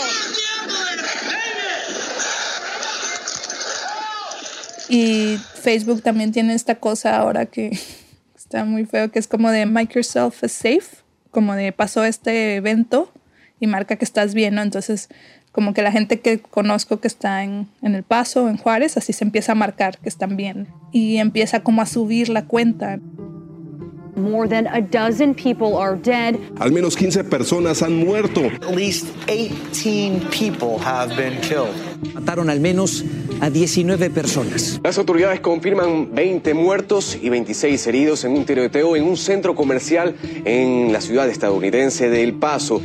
Y 4.89 5.37
Facebook 5.55 6.01
también 6.01 6.31
tiene 6.31 6.53
esta 6.53 6.75
cosa 6.75 7.17
ahora 7.17 7.45
que 7.45 7.77
está 8.35 8.65
muy 8.65 8.85
feo, 8.85 9.11
que 9.11 9.19
es 9.19 9.27
como 9.27 9.51
de 9.51 9.65
make 9.65 9.93
yourself 9.93 10.43
a 10.43 10.47
safe, 10.47 10.97
como 11.31 11.55
de 11.55 11.71
pasó 11.71 12.03
este 12.03 12.55
evento 12.55 13.11
y 13.59 13.67
marca 13.67 13.95
que 13.95 14.05
estás 14.05 14.33
bien, 14.33 14.55
¿no? 14.55 14.61
Entonces, 14.61 15.09
como 15.51 15.73
que 15.73 15.81
la 15.81 15.91
gente 15.91 16.19
que 16.19 16.39
conozco 16.39 16.99
que 16.99 17.07
está 17.07 17.43
en, 17.43 17.67
en 17.81 17.95
El 17.95 18.03
Paso, 18.03 18.49
en 18.49 18.57
Juárez, 18.57 18.97
así 18.97 19.13
se 19.13 19.23
empieza 19.23 19.53
a 19.53 19.55
marcar 19.55 19.97
que 19.97 20.09
están 20.09 20.35
bien. 20.35 20.67
Y 20.91 21.17
empieza 21.17 21.61
como 21.61 21.81
a 21.81 21.85
subir 21.85 22.27
la 22.27 22.45
cuenta. 22.45 22.99
More 24.17 24.49
than 24.49 24.67
a 24.67 24.81
dozen 24.81 25.33
people 25.33 25.77
are 25.77 25.97
dead. 25.97 26.35
Al 26.59 26.71
menos 26.71 26.95
15 26.95 27.23
personas 27.25 27.81
han 27.81 27.95
muerto. 27.95 28.41
At 28.45 28.75
least 28.75 29.07
18 29.27 30.29
people 30.29 30.77
have 30.79 31.15
been 31.15 31.39
killed. 31.41 31.73
Mataron 32.13 32.49
al 32.49 32.59
menos 32.59 33.03
a 33.41 33.49
19 33.49 34.09
personas. 34.09 34.79
Las 34.83 34.97
autoridades 34.97 35.39
confirman 35.39 36.13
20 36.13 36.53
muertos 36.53 37.17
y 37.21 37.29
26 37.29 37.87
heridos 37.87 38.23
en 38.23 38.33
un 38.33 38.45
tiroteo 38.45 38.95
en 38.95 39.03
un 39.03 39.17
centro 39.17 39.55
comercial 39.55 40.15
en 40.45 40.91
la 40.93 41.01
ciudad 41.01 41.29
estadounidense 41.29 42.09
de 42.09 42.23
El 42.23 42.33
Paso. 42.33 42.81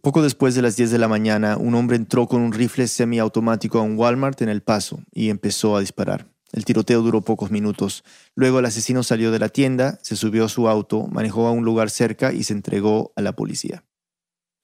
Poco 0.00 0.22
después 0.22 0.54
de 0.54 0.62
las 0.62 0.76
10 0.76 0.92
de 0.92 0.98
la 0.98 1.08
mañana, 1.08 1.56
un 1.56 1.74
hombre 1.74 1.96
entró 1.96 2.28
con 2.28 2.40
un 2.40 2.52
rifle 2.52 2.86
semiautomático 2.86 3.78
a 3.78 3.82
un 3.82 3.98
Walmart 3.98 4.40
en 4.40 4.48
El 4.48 4.62
Paso 4.62 5.00
y 5.12 5.30
empezó 5.30 5.76
a 5.76 5.80
disparar. 5.80 6.28
El 6.52 6.64
tiroteo 6.64 7.02
duró 7.02 7.22
pocos 7.22 7.50
minutos. 7.50 8.04
Luego 8.36 8.60
el 8.60 8.66
asesino 8.66 9.02
salió 9.02 9.32
de 9.32 9.40
la 9.40 9.48
tienda, 9.48 9.98
se 10.02 10.14
subió 10.14 10.44
a 10.44 10.48
su 10.48 10.68
auto, 10.68 11.08
manejó 11.08 11.48
a 11.48 11.50
un 11.50 11.64
lugar 11.64 11.90
cerca 11.90 12.32
y 12.32 12.44
se 12.44 12.52
entregó 12.52 13.12
a 13.16 13.22
la 13.22 13.32
policía. 13.32 13.82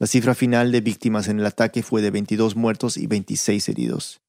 La 0.03 0.09
cifra 0.09 0.35
final 0.35 0.73
de 0.73 0.81
víctimas 0.81 1.29
en 1.29 1.39
el 1.39 1.47
ataque 1.47 1.85
fue 1.85 2.03
de 2.03 2.11
22 2.11 2.57
muertos 2.57 2.97
y 2.97 3.07
26 3.07 3.69
heridos. 3.69 4.21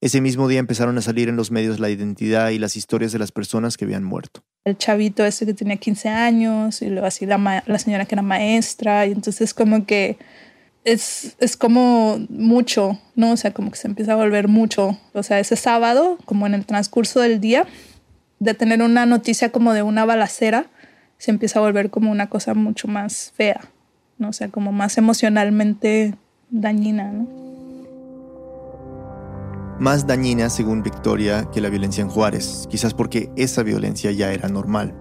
Ese 0.00 0.20
mismo 0.20 0.48
día 0.48 0.58
empezaron 0.58 0.98
a 0.98 1.00
salir 1.00 1.28
en 1.28 1.36
los 1.36 1.52
medios 1.52 1.78
la 1.78 1.90
identidad 1.90 2.50
y 2.50 2.58
las 2.58 2.74
historias 2.74 3.12
de 3.12 3.20
las 3.20 3.30
personas 3.30 3.76
que 3.76 3.84
habían 3.84 4.02
muerto. 4.02 4.42
El 4.64 4.76
chavito 4.76 5.24
ese 5.24 5.46
que 5.46 5.54
tenía 5.54 5.76
15 5.76 6.08
años 6.08 6.82
y 6.82 6.88
luego 6.88 7.06
así 7.06 7.24
la, 7.24 7.62
señora 7.78 8.06
que 8.06 8.16
era 8.16 8.22
maestra 8.22 9.06
y 9.06 9.12
entonces 9.12 9.54
como 9.54 9.86
que 9.86 10.18
es, 10.82 11.36
es 11.38 11.56
como 11.56 12.18
mucho, 12.28 13.00
¿no? 13.14 13.30
O 13.30 13.36
sea, 13.36 13.52
como 13.52 13.70
que 13.70 13.76
se 13.76 13.86
empieza 13.86 14.14
a 14.14 14.16
volver 14.16 14.48
mucho. 14.48 14.98
O 15.12 15.22
sea, 15.22 15.38
ese 15.38 15.54
sábado, 15.54 16.18
como 16.24 16.48
en 16.48 16.54
el 16.54 16.66
transcurso 16.66 17.20
del 17.20 17.40
día, 17.40 17.64
de 18.40 18.54
tener 18.54 18.82
una 18.82 19.06
noticia 19.06 19.52
como 19.52 19.72
de 19.72 19.82
una 19.82 20.04
balacera 20.04 20.66
se 21.18 21.30
empieza 21.30 21.60
a 21.60 21.62
volver 21.62 21.90
como 21.90 22.10
una 22.10 22.28
cosa 22.28 22.54
mucho 22.54 22.88
más 22.88 23.32
fea, 23.36 23.60
¿no? 24.18 24.28
O 24.28 24.32
sea, 24.32 24.48
como 24.48 24.72
más 24.72 24.98
emocionalmente 24.98 26.14
dañina, 26.50 27.12
¿no? 27.12 27.26
Más 29.78 30.06
dañina, 30.06 30.48
según 30.48 30.82
Victoria, 30.82 31.48
que 31.52 31.60
la 31.60 31.68
violencia 31.68 32.00
en 32.00 32.08
Juárez, 32.08 32.66
quizás 32.70 32.94
porque 32.94 33.30
esa 33.36 33.62
violencia 33.62 34.10
ya 34.10 34.32
era 34.32 34.48
normal. 34.48 34.94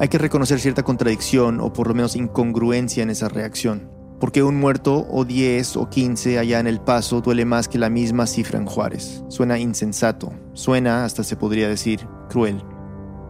Hay 0.00 0.08
que 0.08 0.18
reconocer 0.18 0.58
cierta 0.58 0.82
contradicción 0.82 1.60
o 1.60 1.72
por 1.72 1.86
lo 1.86 1.94
menos 1.94 2.16
incongruencia 2.16 3.04
en 3.04 3.10
esa 3.10 3.28
reacción. 3.28 3.88
Porque 4.18 4.42
un 4.42 4.56
muerto 4.56 5.06
o 5.10 5.24
10 5.24 5.76
o 5.76 5.88
15 5.88 6.38
allá 6.38 6.60
en 6.60 6.66
El 6.66 6.80
Paso 6.80 7.20
duele 7.20 7.44
más 7.44 7.68
que 7.68 7.78
la 7.78 7.90
misma 7.90 8.26
cifra 8.26 8.58
en 8.58 8.66
Juárez. 8.66 9.24
Suena 9.28 9.58
insensato, 9.58 10.32
suena, 10.54 11.04
hasta 11.04 11.22
se 11.22 11.36
podría 11.36 11.68
decir, 11.68 12.06
cruel. 12.28 12.62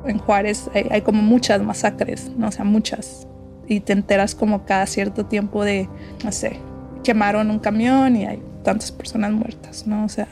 En 0.07 0.19
Juárez 0.19 0.71
hay, 0.91 1.03
como 1.03 1.23
muchas 1.23 1.63
masacres, 1.63 2.31
¿no? 2.37 2.49
O 2.49 2.53
sea, 2.53 2.65
muchas. 2.65 3.27
Y 3.69 3.81
te 3.81 3.93
enteras 3.93 4.35
como 4.35 4.65
cada 4.65 4.87
cierto 4.87 5.27
tiempo 5.27 5.65
de, 5.65 5.89
no 6.25 6.33
sé, 6.33 6.59
quemaron 7.05 7.51
un 7.51 7.59
camión 7.59 8.17
y 8.17 8.27
hay 8.27 8.43
tantas 8.65 8.93
personas 8.93 9.33
muertas, 9.33 9.87
¿no? 9.87 10.05
O 10.05 10.09
sea, 10.09 10.29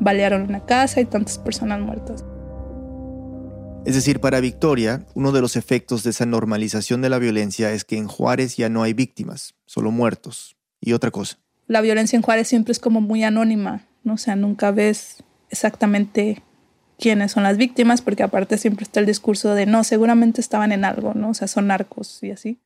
balearon 0.00 0.42
una 0.42 0.64
casa 0.64 1.00
y 1.00 1.04
tantas 1.04 1.38
personas 1.38 1.80
muertas. 1.80 2.24
Es 3.84 3.96
decir, 3.96 4.20
para 4.20 4.40
Victoria, 4.40 5.04
uno 5.14 5.32
de 5.32 5.40
los 5.40 5.56
efectos 5.56 6.04
de 6.04 6.10
esa 6.10 6.24
normalización 6.24 7.02
de 7.02 7.08
la 7.08 7.18
violencia 7.18 7.72
es 7.72 7.84
que 7.84 7.96
en 7.96 8.06
Juárez 8.06 8.56
ya 8.56 8.68
no 8.68 8.84
hay 8.84 8.92
víctimas, 8.92 9.54
solo 9.66 9.90
muertos. 9.90 10.56
Y 10.80 10.92
otra 10.92 11.10
cosa. 11.10 11.38
La 11.66 11.80
violencia 11.80 12.16
en 12.16 12.22
Juárez 12.22 12.48
siempre 12.48 12.72
es 12.72 12.78
como 12.78 13.00
muy 13.00 13.24
anónima, 13.24 13.86
¿no? 14.04 14.14
O 14.14 14.18
sea, 14.18 14.36
nunca 14.36 14.70
ves 14.70 15.24
exactamente 15.50 16.42
quiénes 17.02 17.32
son 17.32 17.42
las 17.42 17.56
víctimas, 17.56 18.00
porque 18.00 18.22
aparte 18.22 18.56
siempre 18.58 18.84
está 18.84 19.00
el 19.00 19.06
discurso 19.06 19.54
de 19.54 19.66
no, 19.66 19.82
seguramente 19.82 20.40
estaban 20.40 20.70
en 20.70 20.84
algo, 20.84 21.14
¿no? 21.14 21.30
O 21.30 21.34
sea, 21.34 21.48
son 21.48 21.66
narcos 21.66 22.22
y 22.22 22.30
así. 22.30 22.60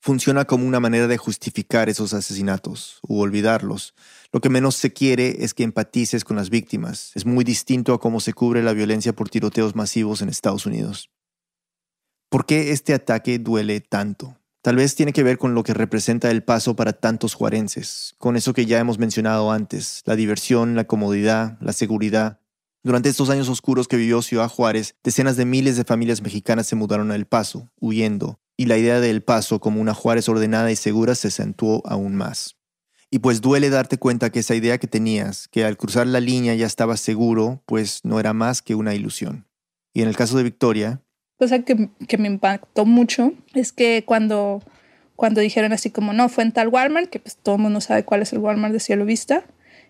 Funciona 0.00 0.46
como 0.46 0.66
una 0.66 0.80
manera 0.80 1.06
de 1.06 1.18
justificar 1.18 1.90
esos 1.90 2.14
asesinatos 2.14 2.98
u 3.06 3.20
olvidarlos. 3.20 3.94
Lo 4.32 4.40
que 4.40 4.48
menos 4.48 4.74
se 4.74 4.92
quiere 4.92 5.44
es 5.44 5.52
que 5.52 5.64
empatices 5.64 6.24
con 6.24 6.36
las 6.36 6.48
víctimas. 6.48 7.12
Es 7.14 7.26
muy 7.26 7.44
distinto 7.44 7.92
a 7.92 8.00
cómo 8.00 8.20
se 8.20 8.32
cubre 8.32 8.62
la 8.62 8.72
violencia 8.72 9.14
por 9.14 9.28
tiroteos 9.28 9.74
masivos 9.74 10.22
en 10.22 10.30
Estados 10.30 10.64
Unidos. 10.64 11.10
¿Por 12.30 12.46
qué 12.46 12.72
este 12.72 12.94
ataque 12.94 13.38
duele 13.38 13.80
tanto? 13.80 14.38
Tal 14.62 14.76
vez 14.76 14.94
tiene 14.94 15.12
que 15.12 15.22
ver 15.22 15.36
con 15.36 15.54
lo 15.54 15.62
que 15.62 15.74
representa 15.74 16.30
el 16.30 16.42
paso 16.42 16.74
para 16.74 16.94
tantos 16.94 17.34
juarenses, 17.34 18.14
con 18.16 18.36
eso 18.36 18.54
que 18.54 18.64
ya 18.64 18.78
hemos 18.78 18.98
mencionado 18.98 19.52
antes, 19.52 20.02
la 20.06 20.16
diversión, 20.16 20.74
la 20.74 20.84
comodidad, 20.84 21.58
la 21.60 21.74
seguridad. 21.74 22.40
Durante 22.84 23.08
estos 23.08 23.30
años 23.30 23.48
oscuros 23.48 23.88
que 23.88 23.96
vivió 23.96 24.20
Ciudad 24.20 24.50
Juárez, 24.50 24.94
decenas 25.02 25.38
de 25.38 25.46
miles 25.46 25.78
de 25.78 25.84
familias 25.84 26.20
mexicanas 26.20 26.66
se 26.66 26.76
mudaron 26.76 27.10
a 27.10 27.14
El 27.14 27.24
Paso, 27.24 27.70
huyendo, 27.80 28.38
y 28.58 28.66
la 28.66 28.76
idea 28.76 29.00
de 29.00 29.08
El 29.08 29.22
Paso 29.22 29.58
como 29.58 29.80
una 29.80 29.94
Juárez 29.94 30.28
ordenada 30.28 30.70
y 30.70 30.76
segura 30.76 31.14
se 31.14 31.28
acentuó 31.28 31.82
aún 31.86 32.14
más. 32.14 32.58
Y 33.10 33.20
pues 33.20 33.40
duele 33.40 33.70
darte 33.70 33.96
cuenta 33.96 34.30
que 34.30 34.40
esa 34.40 34.54
idea 34.54 34.76
que 34.76 34.86
tenías, 34.86 35.48
que 35.48 35.64
al 35.64 35.78
cruzar 35.78 36.06
la 36.06 36.20
línea 36.20 36.54
ya 36.56 36.66
estabas 36.66 37.00
seguro, 37.00 37.62
pues 37.64 38.00
no 38.02 38.20
era 38.20 38.34
más 38.34 38.60
que 38.60 38.74
una 38.74 38.94
ilusión. 38.94 39.46
Y 39.94 40.02
en 40.02 40.08
el 40.08 40.16
caso 40.16 40.36
de 40.36 40.42
Victoria... 40.42 41.00
Cosa 41.38 41.60
que, 41.60 41.88
que 42.06 42.18
me 42.18 42.28
impactó 42.28 42.84
mucho 42.84 43.32
es 43.54 43.72
que 43.72 44.04
cuando, 44.04 44.62
cuando 45.16 45.40
dijeron 45.40 45.72
así 45.72 45.90
como, 45.90 46.12
no, 46.12 46.28
fue 46.28 46.44
en 46.44 46.52
tal 46.52 46.68
Walmart, 46.68 47.08
que 47.08 47.18
pues 47.18 47.38
todo 47.38 47.54
el 47.54 47.62
mundo 47.62 47.80
sabe 47.80 48.04
cuál 48.04 48.20
es 48.20 48.34
el 48.34 48.40
Walmart 48.40 48.74
de 48.74 48.80
Cielo 48.80 49.06
Vista, 49.06 49.46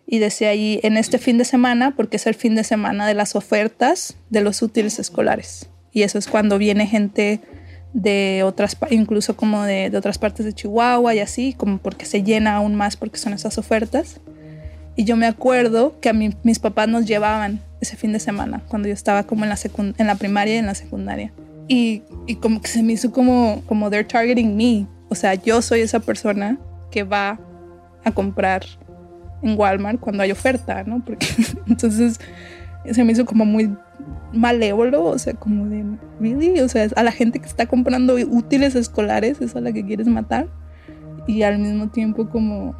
y 0.06 0.18
decía 0.18 0.50
ahí 0.50 0.80
en 0.82 0.96
este 0.96 1.18
fin 1.18 1.38
de 1.38 1.44
semana, 1.44 1.94
porque 1.96 2.16
es 2.16 2.26
el 2.26 2.34
fin 2.34 2.54
de 2.54 2.64
semana 2.64 3.06
de 3.06 3.14
las 3.14 3.36
ofertas 3.36 4.16
de 4.30 4.40
los 4.40 4.62
útiles 4.62 4.98
escolares. 4.98 5.70
Y 5.92 6.02
eso 6.02 6.18
es 6.18 6.26
cuando 6.26 6.58
viene 6.58 6.86
gente 6.86 7.40
de 7.92 8.42
otras, 8.44 8.76
incluso 8.90 9.36
como 9.36 9.62
de, 9.62 9.88
de, 9.88 9.96
otras 9.96 10.18
partes 10.18 10.44
de 10.44 10.52
Chihuahua 10.52 11.14
y 11.14 11.20
así, 11.20 11.54
como 11.54 11.78
porque 11.78 12.04
se 12.04 12.22
llena 12.22 12.56
aún 12.56 12.74
más 12.74 12.96
porque 12.96 13.18
son 13.18 13.32
esas 13.32 13.56
ofertas. 13.56 14.20
Y 14.96 15.04
yo 15.04 15.16
me 15.16 15.26
acuerdo 15.26 15.98
que 16.00 16.08
a 16.08 16.12
mí, 16.12 16.30
mis 16.42 16.58
papás 16.58 16.88
nos 16.88 17.06
llevaban 17.06 17.60
ese 17.80 17.96
fin 17.96 18.12
de 18.12 18.20
semana, 18.20 18.62
cuando 18.68 18.88
yo 18.88 18.94
estaba 18.94 19.24
como 19.24 19.44
en 19.44 19.50
la, 19.50 19.58
en 19.98 20.06
la 20.06 20.14
primaria 20.16 20.54
y 20.54 20.58
en 20.58 20.66
la 20.66 20.74
secundaria. 20.74 21.32
Y, 21.68 22.02
y, 22.26 22.36
como 22.36 22.60
que 22.60 22.68
se 22.68 22.82
me 22.82 22.92
hizo 22.92 23.10
como, 23.10 23.62
como 23.66 23.88
they're 23.88 24.06
targeting 24.06 24.56
me. 24.56 24.86
O 25.08 25.14
sea, 25.14 25.34
yo 25.34 25.62
soy 25.62 25.80
esa 25.80 26.00
persona 26.00 26.58
que 26.90 27.04
va 27.04 27.40
a 28.04 28.12
comprar 28.12 28.64
en 29.44 29.58
Walmart 29.58 30.00
cuando 30.00 30.22
hay 30.22 30.32
oferta, 30.32 30.82
¿no? 30.84 31.04
Porque 31.04 31.26
entonces 31.66 32.18
se 32.90 33.04
me 33.04 33.12
hizo 33.12 33.24
como 33.24 33.44
muy 33.44 33.74
malévolo, 34.32 35.04
o 35.04 35.18
sea, 35.18 35.34
como 35.34 35.66
de, 35.66 35.84
¿really? 36.20 36.60
O 36.60 36.68
sea, 36.68 36.88
a 36.96 37.02
la 37.02 37.12
gente 37.12 37.38
que 37.38 37.46
está 37.46 37.66
comprando 37.66 38.14
útiles 38.14 38.74
escolares 38.74 39.40
es 39.40 39.54
a 39.54 39.60
la 39.60 39.72
que 39.72 39.84
quieres 39.84 40.06
matar 40.08 40.48
y 41.26 41.42
al 41.42 41.58
mismo 41.58 41.88
tiempo 41.88 42.28
como, 42.28 42.74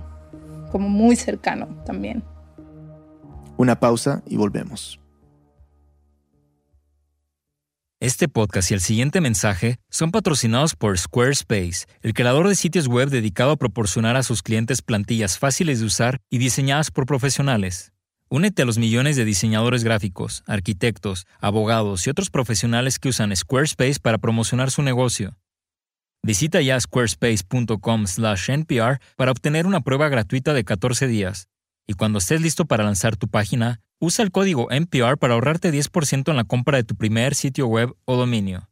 como 0.73 0.89
muy 0.89 1.17
cercano 1.17 1.69
también. 1.87 2.23
Una 3.57 3.79
pausa 3.79 4.23
y 4.27 4.37
volvemos. 4.37 4.99
Este 8.01 8.27
podcast 8.29 8.71
y 8.71 8.75
el 8.75 8.81
siguiente 8.81 9.21
mensaje 9.21 9.79
son 9.89 10.11
patrocinados 10.11 10.75
por 10.75 10.99
Squarespace, 10.99 11.87
el 12.03 12.13
creador 12.13 12.49
de 12.49 12.57
sitios 12.57 12.89
web 12.89 13.09
dedicado 13.09 13.53
a 13.53 13.57
proporcionar 13.57 14.17
a 14.17 14.25
sus 14.25 14.43
clientes 14.43 14.83
plantillas 14.83 15.39
fáciles 15.39 15.79
de 15.79 15.87
usar 15.87 16.21
y 16.29 16.39
diseñadas 16.39 16.91
por 16.91 17.07
profesionales. 17.07 17.93
Únete 18.29 18.63
a 18.63 18.65
los 18.65 18.79
millones 18.79 19.15
de 19.15 19.25
diseñadores 19.25 19.85
gráficos, 19.85 20.43
arquitectos, 20.47 21.29
abogados 21.39 22.05
y 22.07 22.11
otros 22.11 22.31
profesionales 22.31 22.99
que 22.99 23.11
usan 23.11 23.35
Squarespace 23.35 24.01
para 24.01 24.19
promocionar 24.19 24.73
su 24.73 24.83
negocio. 24.83 25.39
Visita 26.25 26.61
ya 26.61 26.81
squarespace.com/npr 26.81 29.01
para 29.17 29.31
obtener 29.31 29.67
una 29.67 29.83
prueba 29.83 30.09
gratuita 30.09 30.53
de 30.53 30.65
14 30.65 31.07
días. 31.07 31.49
Y 31.87 31.95
cuando 31.95 32.19
estés 32.19 32.41
listo 32.41 32.65
para 32.65 32.85
lanzar 32.85 33.17
tu 33.17 33.29
página, 33.29 33.81
usa 33.99 34.25
el 34.25 34.31
código 34.31 34.71
NPR 34.71 35.19
para 35.19 35.35
ahorrarte 35.35 35.73
10% 35.73 36.31
en 36.31 36.37
la 36.37 36.45
compra 36.45 36.79
de 36.79 36.85
tu 36.85 36.97
primer 36.97 37.35
sitio 37.35 37.67
web 37.67 37.95
o 38.05 38.17
dominio. 38.17 38.69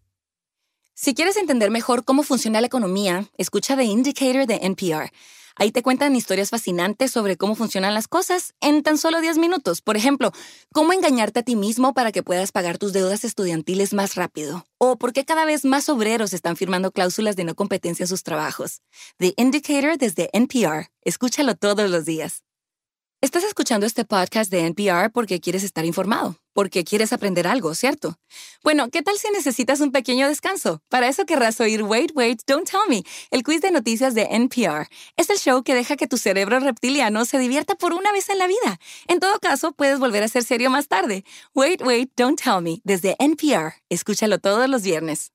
Si 0.95 1.15
quieres 1.15 1.37
entender 1.37 1.71
mejor 1.71 2.05
cómo 2.05 2.23
funciona 2.23 2.61
la 2.61 2.67
economía, 2.67 3.27
escucha 3.37 3.77
The 3.77 3.85
Indicator 3.85 4.47
de 4.47 4.61
NPR 4.63 5.11
Ahí 5.57 5.71
te 5.71 5.83
cuentan 5.83 6.17
historias 6.17 6.51
fascinantes 6.51 7.11
sobre 7.11 7.37
cómo 7.37 7.55
funcionan 7.55 7.95
las 7.95 8.09
cosas 8.09 8.55
en 8.61 8.83
tan 8.83 8.97
solo 8.97 9.21
10 9.21 9.39
minutos. 9.39 9.83
Por 9.83 9.97
ejemplo, 9.97 10.33
cómo 10.73 10.93
engañarte 10.93 11.41
a 11.41 11.43
ti 11.43 11.57
mismo 11.57 11.93
para 11.93 12.13
que 12.13 12.23
puedas 12.23 12.53
pagar 12.53 12.79
tus 12.79 12.93
deudas 12.93 13.25
estudiantiles 13.25 13.93
más 13.93 14.15
rápido. 14.15 14.67
O 14.79 14.97
por 14.97 15.13
qué 15.13 15.25
cada 15.25 15.45
vez 15.45 15.65
más 15.65 15.89
obreros 15.89 16.33
están 16.33 16.57
firmando 16.57 16.91
cláusulas 16.91 17.37
de 17.37 17.45
no 17.45 17.55
competencia 17.55 18.05
en 18.05 18.09
sus 18.09 18.23
trabajos. 18.23 18.81
The 19.19 19.35
Indicator 19.37 19.99
desde 19.99 20.31
NPR. 20.33 20.91
Escúchalo 21.03 21.55
todos 21.55 21.91
los 21.91 22.07
días. 22.07 22.45
Estás 23.23 23.45
escuchando 23.45 23.87
este 23.87 24.05
podcast 24.05 24.51
de 24.51 24.67
NPR 24.67 25.13
porque 25.13 25.39
quieres 25.39 25.63
estar 25.63 25.85
informado, 25.85 26.39
porque 26.55 26.83
quieres 26.83 27.13
aprender 27.13 27.47
algo, 27.47 27.73
¿cierto? 27.77 28.19
Bueno, 28.65 28.91
¿qué 28.91 29.01
tal 29.01 29.17
si 29.17 29.31
necesitas 29.31 29.81
un 29.81 29.93
pequeño 29.93 30.27
descanso? 30.27 30.83
Para 30.89 31.07
eso 31.07 31.25
querrás 31.25 31.61
oír 31.61 31.85
Wait, 31.85 32.11
Wait, 32.17 32.41
Don't 32.49 32.69
Tell 32.69 32.81
Me, 32.89 33.05
el 33.31 33.45
quiz 33.45 33.61
de 33.61 33.71
noticias 33.71 34.17
de 34.17 34.27
NPR. 34.29 34.89
Es 35.17 35.31
el 35.31 35.39
show 35.39 35.63
que 35.63 35.77
deja 35.77 35.95
que 35.95 36.09
tu 36.09 36.19
cerebro 36.19 36.59
reptiliano 36.59 37.25
se 37.25 37.39
divierta 37.39 37.77
por 37.77 37.93
una 37.93 38.11
vez 38.11 38.29
en 38.29 38.39
la 38.39 38.49
vida. 38.49 38.81
En 39.07 39.21
todo 39.21 39.39
caso, 39.39 39.71
puedes 39.71 40.01
volver 40.01 40.25
a 40.25 40.29
ser 40.29 40.43
serio 40.43 40.69
más 40.69 40.89
tarde. 40.89 41.23
Wait, 41.55 41.81
Wait, 41.81 42.11
Don't 42.17 42.43
Tell 42.43 42.61
Me, 42.61 42.81
desde 42.83 43.15
NPR. 43.21 43.75
Escúchalo 43.89 44.41
todos 44.41 44.69
los 44.69 44.83
viernes. 44.83 45.31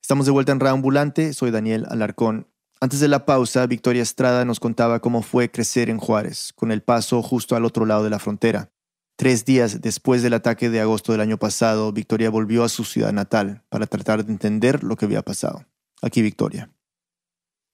Estamos 0.00 0.24
de 0.24 0.32
vuelta 0.32 0.52
en 0.52 0.60
Reambulante. 0.60 1.34
Soy 1.34 1.50
Daniel 1.50 1.84
Alarcón. 1.90 2.48
Antes 2.80 3.00
de 3.00 3.08
la 3.08 3.26
pausa, 3.26 3.66
Victoria 3.66 4.02
Estrada 4.02 4.44
nos 4.44 4.60
contaba 4.60 5.00
cómo 5.00 5.22
fue 5.22 5.50
crecer 5.50 5.90
en 5.90 5.98
Juárez, 5.98 6.52
con 6.54 6.70
el 6.70 6.80
paso 6.80 7.22
justo 7.22 7.56
al 7.56 7.64
otro 7.64 7.86
lado 7.86 8.04
de 8.04 8.10
la 8.10 8.20
frontera. 8.20 8.70
Tres 9.16 9.44
días 9.44 9.80
después 9.80 10.22
del 10.22 10.34
ataque 10.34 10.70
de 10.70 10.80
agosto 10.80 11.10
del 11.10 11.20
año 11.20 11.38
pasado, 11.38 11.92
Victoria 11.92 12.30
volvió 12.30 12.62
a 12.62 12.68
su 12.68 12.84
ciudad 12.84 13.12
natal 13.12 13.64
para 13.68 13.88
tratar 13.88 14.24
de 14.24 14.32
entender 14.32 14.84
lo 14.84 14.94
que 14.94 15.06
había 15.06 15.22
pasado. 15.22 15.66
Aquí 16.02 16.22
Victoria. 16.22 16.70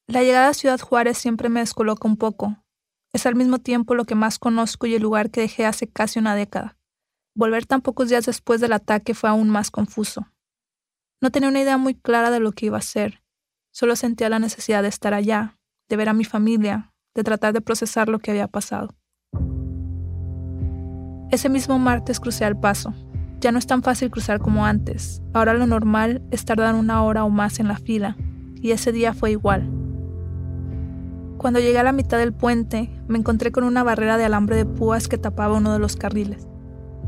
La 0.06 0.23
llegada 0.23 0.49
a 0.49 0.54
Ciudad 0.54 0.80
Juárez 0.80 1.18
siempre 1.18 1.50
me 1.50 1.61
descoloca 1.61 2.08
un 2.08 2.16
poco. 2.16 2.64
Es 3.12 3.26
al 3.26 3.34
mismo 3.34 3.58
tiempo 3.58 3.94
lo 3.94 4.06
que 4.06 4.14
más 4.14 4.38
conozco 4.38 4.87
y 4.87 4.94
el 4.94 5.02
lugar 5.02 5.30
que 5.30 5.42
dejé 5.42 5.66
hace 5.66 5.87
casi 5.87 6.18
una 6.18 6.34
década. 6.34 6.78
Volver 7.34 7.66
tan 7.66 7.82
pocos 7.82 8.08
días 8.08 8.25
después 8.25 8.62
del 8.62 8.73
ataque 8.73 9.12
fue 9.12 9.28
aún 9.28 9.50
más 9.50 9.70
confuso. 9.70 10.28
No 11.20 11.30
tenía 11.30 11.50
una 11.50 11.61
idea 11.61 11.76
muy 11.76 11.94
clara 11.94 12.30
de 12.30 12.40
lo 12.40 12.52
que 12.52 12.66
iba 12.66 12.78
a 12.78 12.82
ser 12.82 13.23
Solo 13.76 13.96
sentía 13.96 14.28
la 14.28 14.38
necesidad 14.38 14.82
de 14.82 14.88
estar 14.88 15.14
allá, 15.14 15.58
de 15.88 15.96
ver 15.96 16.08
a 16.08 16.12
mi 16.12 16.24
familia, 16.24 16.92
de 17.12 17.24
tratar 17.24 17.52
de 17.52 17.60
procesar 17.60 18.08
lo 18.08 18.20
que 18.20 18.30
había 18.30 18.46
pasado. 18.46 18.94
Ese 21.32 21.48
mismo 21.48 21.80
martes 21.80 22.20
crucé 22.20 22.44
al 22.44 22.56
paso. 22.56 22.94
Ya 23.40 23.50
no 23.50 23.58
es 23.58 23.66
tan 23.66 23.82
fácil 23.82 24.12
cruzar 24.12 24.38
como 24.38 24.64
antes. 24.64 25.22
Ahora 25.32 25.54
lo 25.54 25.66
normal 25.66 26.22
es 26.30 26.44
tardar 26.44 26.76
una 26.76 27.02
hora 27.02 27.24
o 27.24 27.30
más 27.30 27.58
en 27.58 27.66
la 27.66 27.76
fila, 27.76 28.16
y 28.62 28.70
ese 28.70 28.92
día 28.92 29.12
fue 29.12 29.32
igual. 29.32 29.68
Cuando 31.36 31.58
llegué 31.58 31.80
a 31.80 31.82
la 31.82 31.90
mitad 31.90 32.18
del 32.18 32.32
puente, 32.32 32.92
me 33.08 33.18
encontré 33.18 33.50
con 33.50 33.64
una 33.64 33.82
barrera 33.82 34.18
de 34.18 34.24
alambre 34.24 34.54
de 34.54 34.66
púas 34.66 35.08
que 35.08 35.18
tapaba 35.18 35.56
uno 35.56 35.72
de 35.72 35.80
los 35.80 35.96
carriles. 35.96 36.46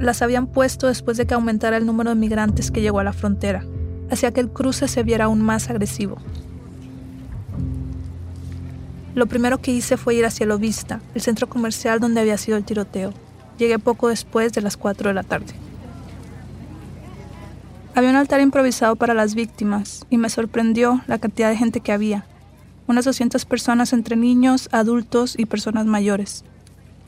Las 0.00 0.20
habían 0.20 0.48
puesto 0.48 0.88
después 0.88 1.16
de 1.16 1.28
que 1.28 1.34
aumentara 1.34 1.76
el 1.76 1.86
número 1.86 2.10
de 2.10 2.16
migrantes 2.16 2.72
que 2.72 2.82
llegó 2.82 2.98
a 2.98 3.04
la 3.04 3.12
frontera. 3.12 3.64
hacía 4.10 4.32
que 4.32 4.40
el 4.40 4.50
cruce 4.50 4.88
se 4.88 5.04
viera 5.04 5.26
aún 5.26 5.42
más 5.42 5.70
agresivo. 5.70 6.16
Lo 9.16 9.24
primero 9.24 9.62
que 9.62 9.70
hice 9.70 9.96
fue 9.96 10.14
ir 10.14 10.26
hacia 10.26 10.46
Vista, 10.56 11.00
el 11.14 11.22
centro 11.22 11.48
comercial 11.48 12.00
donde 12.00 12.20
había 12.20 12.36
sido 12.36 12.58
el 12.58 12.64
tiroteo. 12.64 13.14
Llegué 13.56 13.78
poco 13.78 14.10
después 14.10 14.52
de 14.52 14.60
las 14.60 14.76
4 14.76 15.08
de 15.08 15.14
la 15.14 15.22
tarde. 15.22 15.54
Había 17.94 18.10
un 18.10 18.16
altar 18.16 18.42
improvisado 18.42 18.94
para 18.94 19.14
las 19.14 19.34
víctimas 19.34 20.04
y 20.10 20.18
me 20.18 20.28
sorprendió 20.28 21.00
la 21.06 21.16
cantidad 21.18 21.48
de 21.48 21.56
gente 21.56 21.80
que 21.80 21.92
había. 21.92 22.26
Unas 22.88 23.06
200 23.06 23.46
personas 23.46 23.94
entre 23.94 24.16
niños, 24.16 24.68
adultos 24.70 25.34
y 25.38 25.46
personas 25.46 25.86
mayores. 25.86 26.44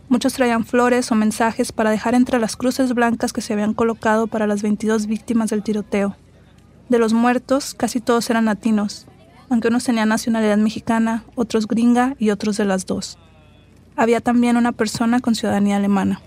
Muchos 0.09 0.33
traían 0.33 0.65
flores 0.65 1.13
o 1.13 1.15
mensajes 1.15 1.73
para 1.73 1.91
dejar 1.91 2.15
entre 2.15 2.39
las 2.39 2.57
cruces 2.57 2.95
blancas 2.95 3.35
que 3.35 3.43
se 3.43 3.53
habían 3.53 3.75
colocado 3.75 4.29
para 4.29 4.47
las 4.47 4.63
22 4.63 5.09
víctimas 5.09 5.51
del 5.51 5.63
tiroteo. 5.63 6.17
De 6.89 6.99
los 6.99 7.13
muertos, 7.13 7.75
casi 7.75 8.01
todos 8.01 8.31
eran 8.31 8.47
latinos, 8.47 9.07
aunque 9.51 9.69
unos 9.69 9.85
tenían 9.85 10.09
nacionalidad 10.09 10.59
mexicana, 10.59 11.25
otros 11.35 11.67
gringa 11.67 12.15
y 12.19 12.31
otros 12.31 12.57
de 12.57 12.65
las 12.65 12.87
dos. 12.87 13.19
Había 13.97 14.21
también 14.21 14.57
una 14.57 14.73
persona 14.73 15.21
con 15.21 15.35
ciudadanía 15.35 15.77
alemana. 15.77 16.21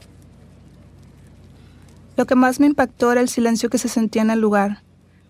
Lo 2.18 2.26
que 2.26 2.36
más 2.36 2.60
me 2.60 2.68
impactó 2.68 3.12
era 3.12 3.22
el 3.22 3.30
silencio 3.30 3.70
que 3.70 3.78
se 3.78 3.88
sentía 3.88 4.22
en 4.22 4.30
el 4.30 4.40
lugar. 4.40 4.82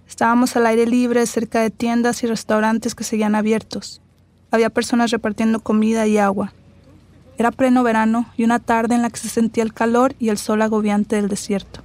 Estábamos 0.07 0.55
al 0.55 0.65
aire 0.65 0.85
libre 0.85 1.25
cerca 1.25 1.61
de 1.61 1.69
tiendas 1.69 2.23
y 2.23 2.27
restaurantes 2.27 2.95
que 2.95 3.03
seguían 3.03 3.35
abiertos. 3.35 4.01
Había 4.49 4.69
personas 4.69 5.11
repartiendo 5.11 5.59
comida 5.59 6.07
y 6.07 6.17
agua. 6.17 6.53
Era 7.37 7.51
pleno 7.51 7.83
verano 7.83 8.25
y 8.35 8.43
una 8.43 8.59
tarde 8.59 8.95
en 8.95 9.01
la 9.01 9.09
que 9.09 9.19
se 9.19 9.29
sentía 9.29 9.63
el 9.63 9.73
calor 9.73 10.15
y 10.19 10.29
el 10.29 10.37
sol 10.37 10.61
agobiante 10.61 11.15
del 11.15 11.29
desierto. 11.29 11.81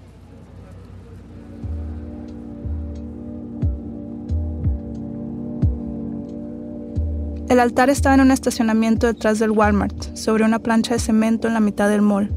El 7.49 7.61
altar 7.61 7.91
estaba 7.91 8.17
en 8.17 8.23
un 8.23 8.33
estacionamiento 8.33 9.07
detrás 9.07 9.39
del 9.39 9.53
Walmart, 9.53 10.17
sobre 10.17 10.45
una 10.45 10.59
plancha 10.59 10.95
de 10.95 11.01
cemento 11.01 11.47
en 11.47 11.55
la 11.55 11.61
mitad 11.61 11.89
del 11.89 12.03
mall. 12.03 12.33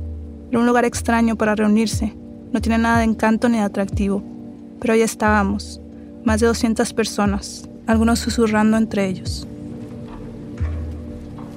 Era 0.51 0.59
un 0.59 0.67
lugar 0.67 0.85
extraño 0.85 1.35
para 1.35 1.55
reunirse. 1.55 2.15
No 2.53 2.61
tiene 2.61 2.77
nada 2.77 2.99
de 2.99 3.05
encanto 3.05 3.49
ni 3.49 3.57
de 3.57 3.63
atractivo. 3.63 4.21
Pero 4.79 4.93
ahí 4.93 5.01
estábamos, 5.01 5.81
más 6.23 6.41
de 6.41 6.47
200 6.47 6.93
personas, 6.93 7.67
algunos 7.87 8.19
susurrando 8.19 8.77
entre 8.77 9.07
ellos. 9.07 9.47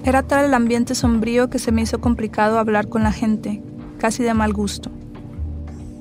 Era 0.03 0.23
tal 0.23 0.47
el 0.47 0.55
ambiente 0.55 0.95
sombrío 0.95 1.51
que 1.51 1.59
se 1.59 1.73
me 1.73 1.83
hizo 1.83 2.01
complicado 2.01 2.59
hablar 2.59 2.89
con 2.89 3.03
la 3.03 3.13
gente, 3.13 3.63
casi 3.99 4.23
de 4.23 4.33
mal 4.33 4.55
gusto. 4.55 4.91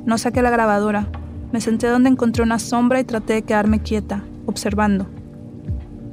No 0.05 0.17
saqué 0.17 0.41
la 0.41 0.51
grabadora. 0.51 1.09
Me 1.51 1.59
senté 1.59 1.87
donde 1.87 2.09
encontré 2.09 2.43
una 2.43 2.59
sombra 2.59 3.01
y 3.01 3.03
traté 3.03 3.33
de 3.33 3.41
quedarme 3.41 3.81
quieta, 3.81 4.23
observando. 4.45 5.05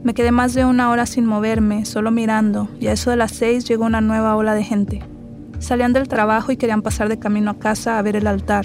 Me 0.05 0.15
quedé 0.15 0.31
más 0.31 0.55
de 0.55 0.65
una 0.65 0.91
hora 0.91 1.07
sin 1.07 1.27
moverme, 1.27 1.85
solo 1.85 2.13
mirando, 2.13 2.69
y 2.79 2.87
a 2.87 2.93
eso 2.93 3.11
de 3.11 3.17
las 3.17 3.33
seis 3.33 3.65
llegó 3.65 3.85
una 3.85 4.01
nueva 4.01 4.37
ola 4.37 4.55
de 4.55 4.63
gente. 4.63 5.03
Salían 5.59 5.93
del 5.93 6.07
trabajo 6.07 6.53
y 6.53 6.57
querían 6.57 6.83
pasar 6.83 7.09
de 7.09 7.19
camino 7.19 7.51
a 7.51 7.59
casa 7.59 7.99
a 7.99 8.03
ver 8.03 8.15
el 8.15 8.29
altar, 8.29 8.65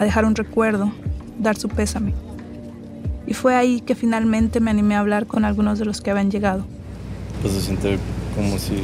a 0.00 0.04
dejar 0.04 0.24
un 0.24 0.34
recuerdo, 0.34 0.92
dar 1.38 1.56
su 1.56 1.68
pésame. 1.68 2.14
Y 3.28 3.34
fue 3.34 3.54
ahí 3.54 3.80
que 3.80 3.94
finalmente 3.94 4.58
me 4.58 4.72
animé 4.72 4.96
a 4.96 5.00
hablar 5.00 5.26
con 5.26 5.44
algunos 5.44 5.78
de 5.78 5.84
los 5.84 6.00
que 6.00 6.10
habían 6.10 6.32
llegado. 6.32 6.66
Pues 7.40 7.54
se 7.54 7.60
siente 7.60 7.98
como 8.34 8.58
si, 8.58 8.76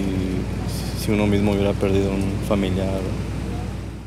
si 1.00 1.10
uno 1.10 1.26
mismo 1.26 1.50
hubiera 1.50 1.72
perdido 1.72 2.10
un 2.14 2.32
familiar. 2.48 3.00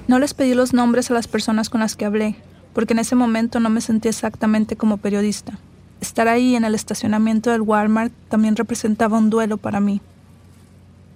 No 0.07 0.17
les 0.17 0.33
pedí 0.33 0.53
los 0.53 0.73
nombres 0.73 1.11
a 1.11 1.13
las 1.13 1.27
personas 1.27 1.69
con 1.69 1.81
las 1.81 1.97
que 1.97 2.05
hablé, 2.05 2.35
porque 2.73 2.93
en 2.93 2.99
ese 2.99 3.15
momento 3.15 3.59
no 3.59 3.69
me 3.69 3.81
sentí 3.81 4.07
exactamente 4.07 4.77
como 4.77 4.95
periodista. 4.95 5.59
Estar 6.01 6.27
ahí 6.27 6.55
en 6.55 6.65
el 6.65 6.73
estacionamiento 6.73 7.51
del 7.51 7.61
Walmart 7.61 8.11
también 8.27 8.55
representaba 8.55 9.19
un 9.19 9.29
duelo 9.29 9.57
para 9.57 9.79
mí. 9.79 10.01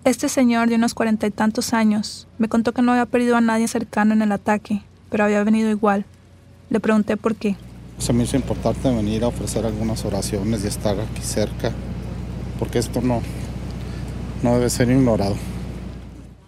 Este 0.03 0.29
señor 0.29 0.69
de 0.69 0.75
unos 0.75 0.93
cuarenta 0.93 1.25
y 1.25 1.31
tantos 1.31 1.74
años 1.74 2.27
me 2.37 2.48
contó 2.48 2.71
que 2.71 2.83
no 2.83 2.91
había 2.91 3.07
perdido 3.07 3.35
a 3.35 3.41
nadie 3.41 3.67
cercano 3.67 4.13
en 4.13 4.21
el 4.21 4.31
ataque, 4.31 4.83
pero 5.09 5.24
había 5.24 5.43
venido 5.43 5.71
igual. 5.71 6.05
Le 6.69 6.79
pregunté 6.79 7.17
por 7.17 7.35
qué. 7.35 7.57
Se 7.98 8.13
me 8.13 8.25
hizo 8.25 8.35
importante 8.35 8.93
venir 8.93 9.24
a 9.24 9.29
ofrecer 9.29 9.65
algunas 9.65 10.05
oraciones 10.05 10.63
y 10.63 10.67
estar 10.67 11.00
aquí 11.00 11.24
cerca, 11.24 11.71
porque 12.59 12.77
esto 12.77 13.01
no, 13.01 13.21
no 14.43 14.53
debe 14.53 14.69
ser 14.69 14.91
ignorado. 14.91 15.35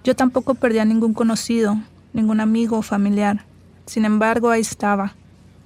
Yo 0.03 0.15
tampoco 0.15 0.53
perdí 0.53 0.77
a 0.77 0.85
ningún 0.85 1.15
conocido, 1.15 1.75
ningún 2.13 2.39
amigo 2.39 2.77
o 2.77 2.81
familiar. 2.83 3.45
Sin 3.87 4.05
embargo, 4.05 4.51
ahí 4.51 4.61
estaba, 4.61 5.15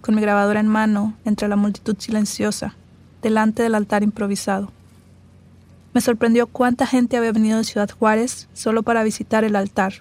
con 0.02 0.16
mi 0.16 0.22
grabadora 0.22 0.60
en 0.60 0.68
mano, 0.68 1.16
entre 1.26 1.48
la 1.48 1.56
multitud 1.56 1.96
silenciosa, 1.98 2.76
delante 3.22 3.64
del 3.64 3.76
altar 3.76 4.04
improvisado. 4.04 4.72
Me 5.94 6.02
sorprendió 6.02 6.48
cuánta 6.48 6.88
gente 6.88 7.18
había 7.18 7.32
venido 7.32 7.58
de 7.58 7.64
Ciudad 7.64 7.90
Juárez 7.90 8.48
solo 8.54 8.84
para 8.84 9.04
visitar 9.04 9.44
el 9.44 9.56
altar. 9.56 9.94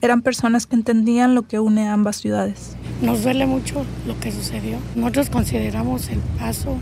Eran 0.00 0.22
personas 0.22 0.66
que 0.66 0.76
entendían 0.76 1.34
lo 1.34 1.42
que 1.42 1.58
une 1.58 1.88
a 1.88 1.92
ambas 1.92 2.16
ciudades. 2.16 2.76
Nos 3.02 3.24
duele 3.24 3.46
mucho 3.46 3.84
lo 4.06 4.18
que 4.20 4.30
sucedió. 4.30 4.78
Nosotros 4.94 5.28
consideramos 5.28 6.08
el 6.08 6.20
paso 6.38 6.78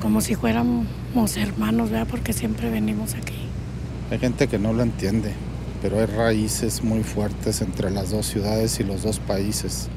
como 0.00 0.20
si 0.20 0.34
fuéramos 0.34 0.86
hermanos, 1.36 1.90
¿verdad? 1.90 2.06
Porque 2.08 2.32
siempre 2.32 2.70
venimos 2.70 3.14
aquí. 3.14 3.34
Hay 4.10 4.18
gente 4.18 4.48
que 4.48 4.58
no 4.58 4.72
lo 4.72 4.82
entiende, 4.82 5.32
pero 5.82 5.98
hay 5.98 6.06
raíces 6.06 6.82
muy 6.82 7.02
fuertes 7.02 7.60
entre 7.60 7.90
las 7.90 8.10
dos 8.10 8.26
ciudades 8.26 8.80
y 8.80 8.84
los 8.84 9.02
dos 9.02 9.18
países. 9.18 9.88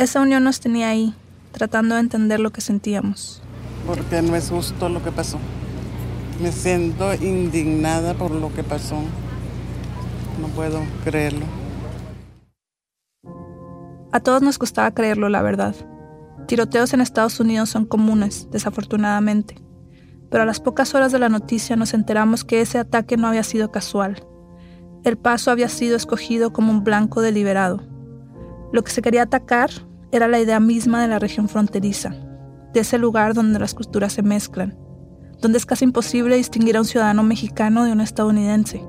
Esa 0.00 0.22
unión 0.22 0.44
nos 0.44 0.60
tenía 0.60 0.88
ahí, 0.88 1.14
tratando 1.52 1.94
de 1.94 2.00
entender 2.00 2.40
lo 2.40 2.52
que 2.52 2.62
sentíamos. 2.62 3.42
Porque 3.86 4.22
no 4.22 4.34
es 4.34 4.48
justo 4.48 4.88
lo 4.88 5.04
que 5.04 5.12
pasó. 5.12 5.36
Me 6.40 6.52
siento 6.52 7.12
indignada 7.12 8.14
por 8.14 8.30
lo 8.30 8.50
que 8.54 8.64
pasó. 8.64 8.96
No 10.40 10.48
puedo 10.56 10.80
creerlo. 11.04 11.44
A 14.10 14.20
todos 14.20 14.40
nos 14.40 14.56
costaba 14.56 14.90
creerlo, 14.92 15.28
la 15.28 15.42
verdad. 15.42 15.74
Tiroteos 16.46 16.94
en 16.94 17.02
Estados 17.02 17.38
Unidos 17.38 17.68
son 17.68 17.84
comunes, 17.84 18.48
desafortunadamente. 18.50 19.56
Pero 20.30 20.44
a 20.44 20.46
las 20.46 20.60
pocas 20.60 20.94
horas 20.94 21.12
de 21.12 21.18
la 21.18 21.28
noticia 21.28 21.76
nos 21.76 21.92
enteramos 21.92 22.42
que 22.42 22.62
ese 22.62 22.78
ataque 22.78 23.18
no 23.18 23.26
había 23.28 23.42
sido 23.42 23.70
casual. 23.70 24.26
El 25.04 25.18
paso 25.18 25.50
había 25.50 25.68
sido 25.68 25.94
escogido 25.94 26.54
como 26.54 26.72
un 26.72 26.84
blanco 26.84 27.20
deliberado. 27.20 27.82
Lo 28.72 28.82
que 28.82 28.92
se 28.92 29.02
quería 29.02 29.24
atacar 29.24 29.89
era 30.12 30.28
la 30.28 30.40
idea 30.40 30.60
misma 30.60 31.00
de 31.00 31.08
la 31.08 31.18
región 31.18 31.48
fronteriza, 31.48 32.14
de 32.72 32.80
ese 32.80 32.98
lugar 32.98 33.34
donde 33.34 33.58
las 33.58 33.74
culturas 33.74 34.12
se 34.12 34.22
mezclan, 34.22 34.76
donde 35.40 35.58
es 35.58 35.66
casi 35.66 35.84
imposible 35.84 36.36
distinguir 36.36 36.76
a 36.76 36.80
un 36.80 36.86
ciudadano 36.86 37.22
mexicano 37.22 37.84
de 37.84 37.92
un 37.92 38.00
estadounidense, 38.00 38.84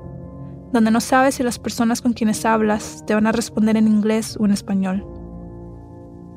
donde 0.72 0.90
no 0.90 1.00
sabes 1.00 1.36
si 1.36 1.42
las 1.42 1.58
personas 1.58 2.00
con 2.00 2.12
quienes 2.12 2.44
hablas 2.44 3.04
te 3.06 3.14
van 3.14 3.26
a 3.26 3.32
responder 3.32 3.76
en 3.76 3.88
inglés 3.88 4.36
o 4.40 4.44
en 4.44 4.52
español. 4.52 5.06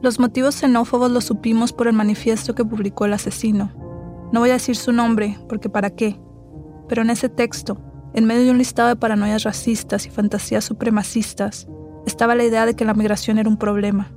Los 0.01 0.19
motivos 0.19 0.55
xenófobos 0.55 1.09
los 1.09 1.25
supimos 1.25 1.73
por 1.73 1.87
el 1.87 1.93
manifiesto 1.93 2.53
que 2.53 2.65
publicó 2.65 3.05
el 3.05 3.13
asesino. 3.13 3.71
No 4.31 4.41
voy 4.41 4.49
a 4.49 4.53
decir 4.53 4.75
su 4.75 4.91
nombre, 4.91 5.39
porque 5.47 5.69
para 5.69 5.89
qué, 5.89 6.19
pero 6.87 7.01
en 7.01 7.09
ese 7.09 7.29
texto, 7.29 7.77
en 8.13 8.25
medio 8.25 8.43
de 8.43 8.51
un 8.51 8.57
listado 8.57 8.89
de 8.89 8.95
paranoias 8.95 9.43
racistas 9.43 10.05
y 10.05 10.09
fantasías 10.09 10.63
supremacistas, 10.63 11.67
estaba 12.05 12.35
la 12.35 12.43
idea 12.43 12.65
de 12.65 12.75
que 12.75 12.85
la 12.85 12.93
migración 12.93 13.37
era 13.39 13.49
un 13.49 13.57
problema, 13.57 14.11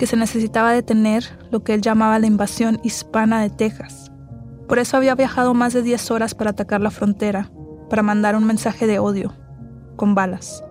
que 0.00 0.06
se 0.06 0.16
necesitaba 0.16 0.72
detener 0.72 1.26
lo 1.50 1.62
que 1.62 1.74
él 1.74 1.82
llamaba 1.82 2.18
la 2.18 2.26
invasión 2.26 2.80
hispana 2.82 3.42
de 3.42 3.50
Texas. 3.50 4.10
Por 4.66 4.78
eso 4.78 4.96
había 4.96 5.14
viajado 5.14 5.52
más 5.52 5.74
de 5.74 5.82
10 5.82 6.10
horas 6.10 6.34
para 6.34 6.52
atacar 6.52 6.80
la 6.80 6.90
frontera, 6.90 7.52
para 7.90 8.02
mandar 8.02 8.34
un 8.34 8.46
mensaje 8.46 8.86
de 8.86 8.98
odio, 8.98 9.36
con 9.96 10.14
balas. 10.14 10.64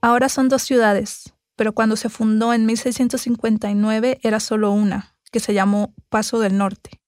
Ahora 0.00 0.28
son 0.28 0.48
dos 0.48 0.62
ciudades, 0.62 1.34
pero 1.56 1.72
cuando 1.72 1.96
se 1.96 2.08
fundó 2.08 2.54
en 2.54 2.66
1659 2.66 4.20
era 4.22 4.38
solo 4.38 4.70
una, 4.70 5.16
que 5.32 5.40
se 5.40 5.54
llamó 5.54 5.92
Paso 6.08 6.38
del 6.38 6.56
Norte. 6.56 7.00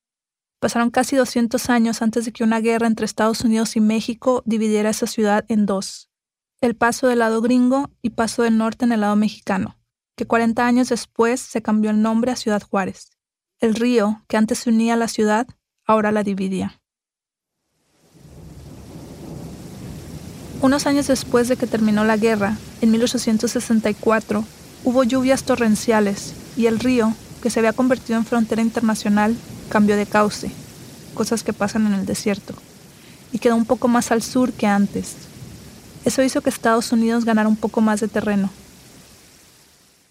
Pasaron 0.59 0.91
casi 0.91 1.15
200 1.15 1.71
años 1.71 2.03
antes 2.03 2.25
de 2.25 2.33
que 2.33 2.43
una 2.43 2.59
guerra 2.59 2.89
entre 2.89 3.07
Estados 3.07 3.43
Unidos 3.43 3.77
y 3.77 3.81
México 3.81 4.43
dividiera 4.45 4.91
esa 4.91 5.07
ciudad 5.07 5.45
en 5.47 5.67
dos 5.67 6.12
el 6.63 6.77
paso 6.77 7.09
del 7.09 7.19
lado 7.19 7.43
gringo 7.43 7.91
y 8.03 8.11
paso 8.11 8.45
del 8.45 8.57
norte 8.57 8.85
en 8.85 8.93
el 8.93 9.01
lado 9.01 9.17
mexicano, 9.17 9.77
que 10.17 10.27
40 10.27 10.65
años 10.65 10.89
después 10.89 11.41
se 11.41 11.61
cambió 11.61 11.91
el 11.91 12.01
nombre 12.01 12.31
a 12.31 12.37
Ciudad 12.37 12.63
Juárez. 12.63 13.11
El 13.59 13.75
río, 13.75 14.23
que 14.29 14.37
antes 14.37 14.65
unía 14.69 14.95
a 14.95 14.97
la 14.97 15.09
ciudad, 15.09 15.49
ahora 15.85 16.13
la 16.13 16.23
dividía. 16.23 16.81
Unos 20.61 20.87
años 20.87 21.09
después 21.09 21.49
de 21.49 21.57
que 21.57 21.67
terminó 21.67 22.05
la 22.05 22.17
guerra, 22.17 22.57
en 22.81 22.93
1864, 22.93 24.45
hubo 24.85 25.03
lluvias 25.03 25.43
torrenciales 25.43 26.33
y 26.57 26.67
el 26.67 26.79
río, 26.79 27.13
que 27.43 27.51
se 27.51 27.59
había 27.59 27.73
convertido 27.73 28.21
en 28.21 28.25
frontera 28.25 28.63
internacional, 28.63 29.37
cambió 29.69 29.97
de 29.97 30.07
cauce, 30.07 30.53
cosas 31.15 31.43
que 31.43 31.53
pasan 31.53 31.89
en 31.89 31.95
el 31.95 32.07
desierto, 32.07 32.55
y 33.33 33.41
quedó 33.41 33.57
un 33.57 33.65
poco 33.65 33.89
más 33.89 34.13
al 34.13 34.23
sur 34.23 34.53
que 34.53 34.69
antes, 34.69 35.32
eso 36.05 36.23
hizo 36.23 36.41
que 36.41 36.51
Estados 36.51 36.93
Unidos 36.93 37.25
ganara 37.25 37.49
un 37.49 37.57
poco 37.57 37.81
más 37.81 38.01
de 38.01 38.09
terreno. 38.09 38.51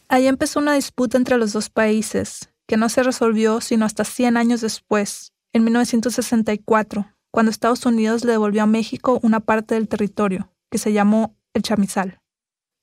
Ahí 0.08 0.27
empezó 0.27 0.60
una 0.60 0.73
disputa 0.73 1.17
entre 1.17 1.38
los 1.38 1.54
dos 1.54 1.69
países, 1.69 2.49
que 2.67 2.77
no 2.77 2.89
se 2.89 3.04
resolvió 3.04 3.62
sino 3.62 3.86
hasta 3.86 4.04
100 4.04 4.38
años 4.38 4.62
después, 4.62 5.34
en 5.54 5.63
1964, 5.63 7.08
cuando 7.32 7.49
Estados 7.49 7.86
Unidos 7.86 8.23
le 8.23 8.34
devolvió 8.34 8.63
a 8.63 8.67
México 8.67 9.19
una 9.23 9.39
parte 9.39 9.75
del 9.75 9.88
territorio, 9.88 10.51
que 10.69 10.77
se 10.77 10.93
llamó 10.93 11.36
el 11.54 11.63
Chamizal. 11.63 12.21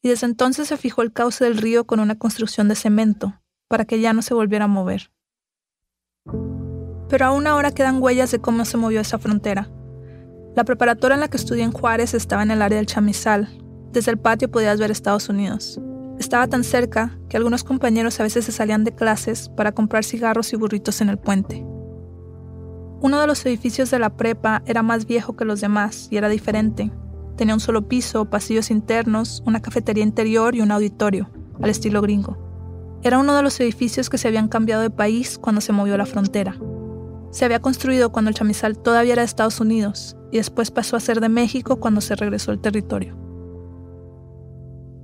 Y 0.03 0.09
desde 0.09 0.27
entonces 0.27 0.69
se 0.69 0.77
fijó 0.77 1.03
el 1.03 1.13
cauce 1.13 1.45
del 1.45 1.57
río 1.57 1.87
con 1.87 2.01
una 2.01 2.19
construcción 2.19 2.69
de 2.69 2.77
cemento, 2.77 3.41
para 3.69 3.85
que 3.85 4.01
ya 4.01 4.13
no 4.13 4.23
se 4.23 4.35
volviera 4.35 4.67
a 4.67 4.69
mover. 4.69 5.11
Pero 7.09 7.27
aún 7.27 7.47
ahora 7.47 7.73
quedan 7.73 8.03
huellas 8.03 8.31
de 8.31 8.41
cómo 8.41 8.65
se 8.65 8.77
movió 8.77 9.01
esa 9.01 9.19
frontera. 9.19 9.71
La 10.59 10.65
preparatoria 10.65 11.15
en 11.15 11.21
la 11.21 11.29
que 11.29 11.37
estudié 11.37 11.63
en 11.63 11.71
Juárez 11.71 12.15
estaba 12.15 12.43
en 12.43 12.51
el 12.51 12.63
área 12.63 12.79
del 12.79 12.87
Chamizal. 12.87 13.49
Desde 13.93 14.11
el 14.11 14.19
patio 14.19 14.51
podías 14.51 14.81
ver 14.81 14.91
Estados 14.91 15.29
Unidos. 15.29 15.81
Estaba 16.19 16.49
tan 16.49 16.65
cerca 16.65 17.17
que 17.29 17.37
algunos 17.37 17.63
compañeros 17.63 18.19
a 18.19 18.25
veces 18.25 18.45
se 18.45 18.51
salían 18.51 18.83
de 18.83 18.93
clases 18.93 19.51
para 19.51 19.71
comprar 19.71 20.03
cigarros 20.03 20.53
y 20.53 20.57
burritos 20.57 21.01
en 21.01 21.11
el 21.11 21.17
puente. 21.17 21.65
Uno 23.01 23.21
de 23.21 23.29
los 23.29 23.47
edificios 23.47 23.93
de 23.93 24.01
la 24.01 24.17
prepa 24.17 24.65
era 24.67 24.83
más 24.83 25.07
viejo 25.07 25.37
que 25.37 25.45
los 25.45 25.61
demás 25.61 26.09
y 26.11 26.17
era 26.17 26.29
diferente. 26.29 26.91
Tenía 27.37 27.55
un 27.55 27.61
solo 27.61 27.87
piso, 27.87 28.25
pasillos 28.25 28.73
internos, 28.73 29.45
una 29.47 29.63
cafetería 29.63 30.03
interior 30.03 30.57
y 30.57 30.61
un 30.61 30.73
auditorio, 30.73 31.31
al 31.63 31.71
estilo 31.71 32.03
gringo. 32.03 32.99
Era 33.05 33.21
uno 33.21 33.37
de 33.37 33.45
los 33.45 33.61
edificios 33.61 34.11
que 34.11 34.19
se 34.19 34.27
habían 34.27 34.49
cambiado 34.49 34.83
de 34.83 34.91
país 34.91 35.39
cuando 35.39 35.61
se 35.61 35.73
movió 35.73 35.97
la 35.97 36.07
frontera. 36.07 36.57
Se 37.31 37.45
había 37.45 37.61
construido 37.61 38.11
cuando 38.11 38.31
el 38.31 38.35
chamizal 38.35 38.79
todavía 38.79 39.13
era 39.13 39.23
de 39.23 39.27
Estados 39.27 39.61
Unidos 39.61 40.17
y 40.33 40.39
después 40.39 40.71
pasó 40.71 40.97
a 40.97 41.01
ser 41.01 41.21
de 41.21 41.29
México 41.29 41.79
cuando 41.79 42.01
se 42.01 42.17
regresó 42.17 42.53
el 42.53 42.61
territorio. 42.61 43.17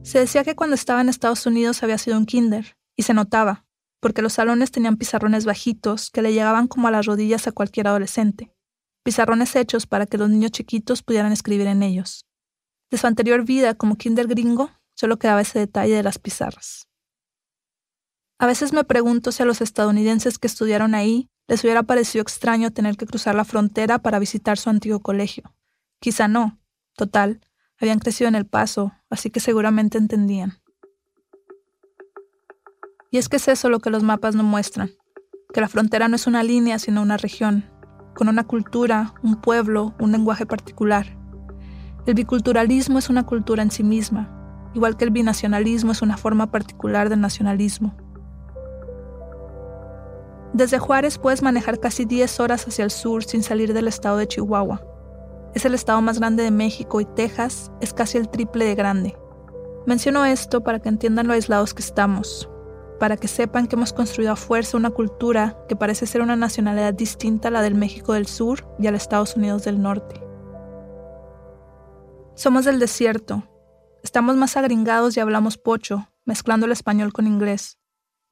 Se 0.02 0.18
decía 0.18 0.44
que 0.44 0.54
cuando 0.54 0.74
estaba 0.74 1.00
en 1.00 1.08
Estados 1.08 1.46
Unidos 1.46 1.82
había 1.82 1.98
sido 1.98 2.18
un 2.18 2.26
kinder, 2.26 2.76
y 2.96 3.02
se 3.02 3.14
notaba, 3.14 3.66
porque 4.00 4.22
los 4.22 4.34
salones 4.34 4.70
tenían 4.70 4.96
pizarrones 4.96 5.44
bajitos 5.44 6.10
que 6.10 6.22
le 6.22 6.32
llegaban 6.32 6.68
como 6.68 6.88
a 6.88 6.90
las 6.90 7.06
rodillas 7.06 7.46
a 7.46 7.52
cualquier 7.52 7.88
adolescente, 7.88 8.54
pizarrones 9.02 9.56
hechos 9.56 9.86
para 9.86 10.06
que 10.06 10.18
los 10.18 10.30
niños 10.30 10.50
chiquitos 10.50 11.02
pudieran 11.02 11.32
escribir 11.32 11.66
en 11.66 11.82
ellos. 11.82 12.26
De 12.90 12.98
su 12.98 13.06
anterior 13.06 13.44
vida 13.44 13.74
como 13.74 13.96
kinder 13.96 14.26
gringo, 14.26 14.70
solo 14.94 15.18
quedaba 15.18 15.40
ese 15.40 15.58
detalle 15.58 15.94
de 15.94 16.02
las 16.02 16.18
pizarras. 16.18 16.86
A 18.38 18.46
veces 18.46 18.72
me 18.72 18.84
pregunto 18.84 19.32
si 19.32 19.42
a 19.42 19.46
los 19.46 19.60
estadounidenses 19.60 20.38
que 20.38 20.48
estudiaron 20.48 20.94
ahí 20.94 21.30
les 21.46 21.62
hubiera 21.62 21.82
parecido 21.82 22.22
extraño 22.22 22.70
tener 22.70 22.96
que 22.96 23.06
cruzar 23.06 23.34
la 23.34 23.44
frontera 23.44 23.98
para 23.98 24.18
visitar 24.18 24.58
su 24.58 24.70
antiguo 24.70 25.00
colegio. 25.00 25.54
Quizá 26.00 26.28
no. 26.28 26.58
Total, 26.96 27.40
habían 27.80 27.98
crecido 27.98 28.28
en 28.28 28.34
El 28.34 28.46
Paso, 28.46 28.92
así 29.10 29.30
que 29.30 29.40
seguramente 29.40 29.98
entendían. 29.98 30.60
Y 33.10 33.18
es 33.18 33.28
que 33.28 33.36
es 33.36 33.48
eso 33.48 33.68
lo 33.68 33.80
que 33.80 33.90
los 33.90 34.02
mapas 34.02 34.34
no 34.34 34.42
muestran, 34.42 34.90
que 35.52 35.60
la 35.60 35.68
frontera 35.68 36.08
no 36.08 36.16
es 36.16 36.26
una 36.26 36.42
línea, 36.42 36.78
sino 36.78 37.02
una 37.02 37.16
región, 37.16 37.64
con 38.14 38.28
una 38.28 38.44
cultura, 38.44 39.14
un 39.22 39.40
pueblo, 39.40 39.94
un 40.00 40.12
lenguaje 40.12 40.46
particular. 40.46 41.16
El 42.06 42.14
biculturalismo 42.14 42.98
es 42.98 43.08
una 43.08 43.24
cultura 43.24 43.62
en 43.62 43.70
sí 43.70 43.82
misma, 43.82 44.70
igual 44.74 44.96
que 44.96 45.04
el 45.04 45.10
binacionalismo 45.10 45.92
es 45.92 46.02
una 46.02 46.16
forma 46.16 46.50
particular 46.50 47.08
del 47.08 47.20
nacionalismo. 47.20 47.96
Desde 50.54 50.78
Juárez 50.78 51.18
puedes 51.18 51.42
manejar 51.42 51.80
casi 51.80 52.04
10 52.04 52.38
horas 52.38 52.68
hacia 52.68 52.84
el 52.84 52.92
sur 52.92 53.24
sin 53.24 53.42
salir 53.42 53.74
del 53.74 53.88
estado 53.88 54.18
de 54.18 54.28
Chihuahua. 54.28 54.86
Es 55.52 55.64
el 55.64 55.74
estado 55.74 56.00
más 56.00 56.20
grande 56.20 56.44
de 56.44 56.52
México 56.52 57.00
y 57.00 57.04
Texas 57.04 57.72
es 57.80 57.92
casi 57.92 58.18
el 58.18 58.28
triple 58.28 58.64
de 58.64 58.76
grande. 58.76 59.18
Menciono 59.84 60.24
esto 60.24 60.62
para 60.62 60.78
que 60.78 60.88
entiendan 60.88 61.26
lo 61.26 61.32
aislados 61.32 61.74
que 61.74 61.82
estamos, 61.82 62.48
para 63.00 63.16
que 63.16 63.26
sepan 63.26 63.66
que 63.66 63.74
hemos 63.74 63.92
construido 63.92 64.30
a 64.30 64.36
fuerza 64.36 64.76
una 64.76 64.90
cultura 64.90 65.58
que 65.68 65.74
parece 65.74 66.06
ser 66.06 66.22
una 66.22 66.36
nacionalidad 66.36 66.94
distinta 66.94 67.48
a 67.48 67.50
la 67.50 67.60
del 67.60 67.74
México 67.74 68.12
del 68.12 68.28
Sur 68.28 68.64
y 68.78 68.86
al 68.86 68.94
Estados 68.94 69.34
Unidos 69.34 69.64
del 69.64 69.82
Norte. 69.82 70.22
Somos 72.36 72.64
del 72.64 72.78
desierto, 72.78 73.42
estamos 74.04 74.36
más 74.36 74.56
agringados 74.56 75.16
y 75.16 75.20
hablamos 75.20 75.58
pocho, 75.58 76.10
mezclando 76.24 76.66
el 76.66 76.72
español 76.72 77.12
con 77.12 77.26
inglés 77.26 77.80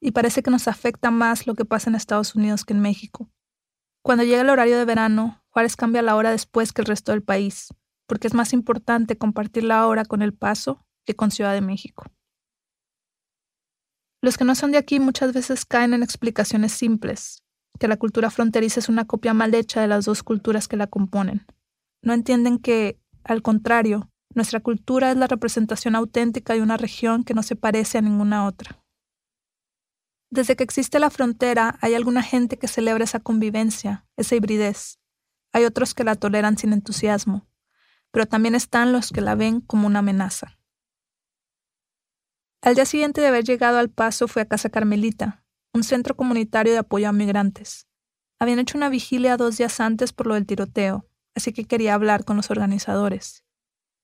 y 0.03 0.11
parece 0.11 0.43
que 0.43 0.51
nos 0.51 0.67
afecta 0.67 1.11
más 1.11 1.47
lo 1.47 1.55
que 1.55 1.63
pasa 1.63 1.89
en 1.89 1.95
Estados 1.95 2.35
Unidos 2.35 2.65
que 2.65 2.73
en 2.73 2.81
México. 2.81 3.31
Cuando 4.03 4.25
llega 4.25 4.41
el 4.41 4.49
horario 4.49 4.77
de 4.77 4.83
verano, 4.83 5.41
Juárez 5.49 5.77
cambia 5.77 6.01
la 6.01 6.17
hora 6.17 6.29
después 6.29 6.73
que 6.73 6.81
el 6.81 6.87
resto 6.87 7.13
del 7.13 7.23
país, 7.23 7.69
porque 8.05 8.27
es 8.27 8.33
más 8.33 8.51
importante 8.51 9.17
compartir 9.17 9.63
la 9.63 9.87
hora 9.87 10.03
con 10.03 10.21
El 10.21 10.33
Paso 10.33 10.85
que 11.05 11.15
con 11.15 11.31
Ciudad 11.31 11.53
de 11.53 11.61
México. 11.61 12.03
Los 14.21 14.37
que 14.37 14.43
no 14.43 14.55
son 14.55 14.73
de 14.73 14.77
aquí 14.77 14.99
muchas 14.99 15.31
veces 15.31 15.63
caen 15.63 15.93
en 15.93 16.03
explicaciones 16.03 16.73
simples, 16.73 17.41
que 17.79 17.87
la 17.87 17.95
cultura 17.95 18.29
fronteriza 18.29 18.81
es 18.81 18.89
una 18.89 19.05
copia 19.05 19.33
mal 19.33 19.55
hecha 19.55 19.79
de 19.79 19.87
las 19.87 20.03
dos 20.03 20.21
culturas 20.21 20.67
que 20.67 20.75
la 20.75 20.87
componen. 20.87 21.45
No 22.01 22.11
entienden 22.11 22.59
que, 22.59 22.99
al 23.23 23.41
contrario, 23.41 24.09
nuestra 24.35 24.59
cultura 24.59 25.11
es 25.11 25.17
la 25.17 25.27
representación 25.27 25.95
auténtica 25.95 26.53
de 26.53 26.61
una 26.61 26.75
región 26.75 27.23
que 27.23 27.33
no 27.33 27.41
se 27.41 27.55
parece 27.55 27.99
a 27.99 28.01
ninguna 28.01 28.45
otra. 28.45 28.82
Desde 30.33 30.55
que 30.55 30.63
existe 30.63 30.97
la 30.97 31.11
frontera, 31.11 31.77
hay 31.79 31.93
alguna 31.93 32.23
gente 32.23 32.57
que 32.57 32.67
celebra 32.67 33.03
esa 33.03 33.19
convivencia, 33.19 34.07
esa 34.17 34.33
hibridez. 34.33 34.97
Hay 35.51 35.63
otros 35.63 35.93
que 35.93 36.03
la 36.03 36.15
toleran 36.15 36.57
sin 36.57 36.73
entusiasmo, 36.73 37.47
pero 38.09 38.25
también 38.25 38.55
están 38.55 38.93
los 38.93 39.11
que 39.11 39.21
la 39.21 39.35
ven 39.35 39.61
como 39.61 39.85
una 39.85 39.99
amenaza. 39.99 40.57
Al 42.63 42.73
día 42.73 42.85
siguiente 42.85 43.21
de 43.21 43.27
haber 43.27 43.43
llegado 43.43 43.77
al 43.77 43.91
paso 43.91 44.27
fui 44.27 44.41
a 44.41 44.47
Casa 44.47 44.71
Carmelita, 44.71 45.45
un 45.71 45.83
centro 45.83 46.15
comunitario 46.15 46.73
de 46.73 46.79
apoyo 46.79 47.09
a 47.09 47.13
migrantes. 47.13 47.85
Habían 48.39 48.57
hecho 48.57 48.75
una 48.75 48.89
vigilia 48.89 49.37
dos 49.37 49.57
días 49.57 49.79
antes 49.79 50.13
por 50.13 50.25
lo 50.25 50.33
del 50.33 50.47
tiroteo, 50.47 51.07
así 51.35 51.53
que 51.53 51.65
quería 51.65 51.93
hablar 51.93 52.25
con 52.25 52.37
los 52.37 52.49
organizadores. 52.49 53.43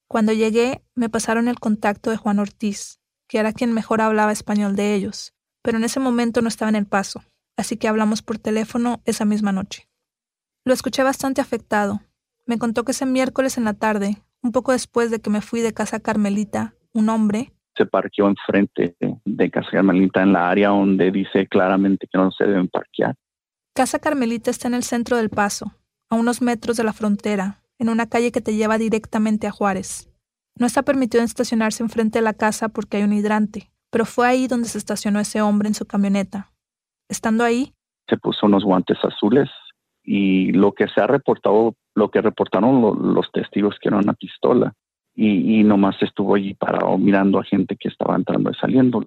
Cuando 0.07 0.31
llegué, 0.31 0.83
me 0.93 1.09
pasaron 1.09 1.47
el 1.47 1.59
contacto 1.59 2.11
de 2.11 2.17
Juan 2.17 2.37
Ortiz, 2.37 2.99
que 3.27 3.39
era 3.39 3.51
quien 3.51 3.73
mejor 3.73 3.99
hablaba 3.99 4.31
español 4.31 4.75
de 4.75 4.93
ellos, 4.93 5.33
pero 5.61 5.77
en 5.77 5.83
ese 5.83 5.99
momento 5.99 6.41
no 6.41 6.47
estaba 6.47 6.69
en 6.69 6.75
el 6.75 6.85
paso, 6.85 7.23
así 7.57 7.77
que 7.77 7.87
hablamos 7.87 8.21
por 8.21 8.37
teléfono 8.37 9.01
esa 9.05 9.25
misma 9.25 9.51
noche. 9.51 9.87
Lo 10.65 10.73
escuché 10.73 11.03
bastante 11.03 11.41
afectado. 11.41 12.01
Me 12.45 12.57
contó 12.57 12.83
que 12.83 12.91
ese 12.91 13.05
miércoles 13.05 13.57
en 13.57 13.65
la 13.65 13.73
tarde, 13.73 14.17
un 14.41 14.51
poco 14.51 14.71
después 14.71 15.11
de 15.11 15.19
que 15.19 15.29
me 15.29 15.41
fui 15.41 15.61
de 15.61 15.73
Casa 15.73 15.99
Carmelita, 15.99 16.73
un 16.93 17.09
hombre 17.09 17.53
se 17.79 17.85
parqueó 17.85 18.27
enfrente 18.27 18.95
de 19.25 19.51
Casa 19.51 19.69
Carmelita 19.71 20.21
en 20.21 20.33
la 20.33 20.49
área 20.49 20.69
donde 20.69 21.11
dice 21.11 21.47
claramente 21.47 22.07
que 22.11 22.17
no 22.17 22.29
se 22.31 22.43
deben 22.43 22.67
parquear. 22.67 23.15
Casa 23.73 23.99
Carmelita 23.99 24.51
está 24.51 24.67
en 24.67 24.73
el 24.73 24.83
centro 24.83 25.15
del 25.15 25.29
paso, 25.29 25.73
a 26.09 26.15
unos 26.15 26.41
metros 26.41 26.75
de 26.75 26.83
la 26.83 26.91
frontera, 26.91 27.63
en 27.77 27.87
una 27.87 28.09
calle 28.09 28.33
que 28.33 28.41
te 28.41 28.55
lleva 28.55 28.77
directamente 28.77 29.47
a 29.47 29.51
Juárez. 29.51 30.09
No 30.57 30.65
está 30.65 30.83
permitido 30.83 31.23
estacionarse 31.23 31.81
enfrente 31.81 32.19
de 32.19 32.23
la 32.23 32.33
casa 32.33 32.67
porque 32.67 32.97
hay 32.97 33.03
un 33.03 33.13
hidrante, 33.13 33.71
pero 33.89 34.05
fue 34.05 34.27
ahí 34.27 34.47
donde 34.47 34.67
se 34.67 34.77
estacionó 34.77 35.19
ese 35.19 35.41
hombre 35.41 35.67
en 35.67 35.73
su 35.73 35.85
camioneta. 35.85 36.51
Estando 37.09 37.43
ahí, 37.43 37.73
se 38.07 38.17
puso 38.17 38.45
unos 38.45 38.63
guantes 38.63 38.97
azules 39.03 39.49
y 40.03 40.51
lo 40.51 40.73
que 40.73 40.87
se 40.87 41.01
ha 41.01 41.07
reportado, 41.07 41.75
lo 41.95 42.09
que 42.09 42.21
reportaron 42.21 43.13
los 43.13 43.31
testigos 43.31 43.75
que 43.81 43.89
era 43.89 43.97
una 43.97 44.13
pistola 44.13 44.73
y, 45.15 45.59
y 45.59 45.63
nomás 45.63 45.95
estuvo 46.01 46.35
allí 46.35 46.53
parado 46.53 46.97
mirando 46.97 47.39
a 47.39 47.43
gente 47.43 47.75
que 47.75 47.89
estaba 47.89 48.15
entrando 48.15 48.51
y 48.51 48.55
saliendo. 48.55 49.03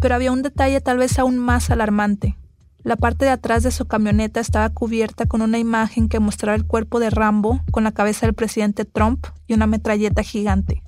Pero 0.00 0.14
había 0.14 0.32
un 0.32 0.42
detalle 0.42 0.80
tal 0.80 0.98
vez 0.98 1.18
aún 1.18 1.38
más 1.38 1.70
alarmante. 1.70 2.36
La 2.84 2.96
parte 2.96 3.24
de 3.24 3.32
atrás 3.32 3.64
de 3.64 3.72
su 3.72 3.86
camioneta 3.86 4.40
estaba 4.40 4.70
cubierta 4.70 5.26
con 5.26 5.42
una 5.42 5.58
imagen 5.58 6.08
que 6.08 6.20
mostraba 6.20 6.56
el 6.56 6.66
cuerpo 6.66 7.00
de 7.00 7.10
Rambo 7.10 7.60
con 7.72 7.84
la 7.84 7.92
cabeza 7.92 8.26
del 8.26 8.34
presidente 8.34 8.84
Trump 8.84 9.26
y 9.46 9.54
una 9.54 9.66
metralleta 9.66 10.22
gigante. 10.22 10.82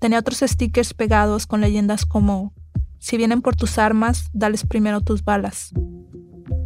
Tenía 0.00 0.18
otros 0.18 0.40
stickers 0.40 0.94
pegados 0.94 1.46
con 1.46 1.60
leyendas 1.60 2.06
como, 2.06 2.54
si 2.98 3.18
vienen 3.18 3.42
por 3.42 3.54
tus 3.54 3.76
armas, 3.76 4.30
dales 4.32 4.64
primero 4.64 5.02
tus 5.02 5.22
balas. 5.22 5.72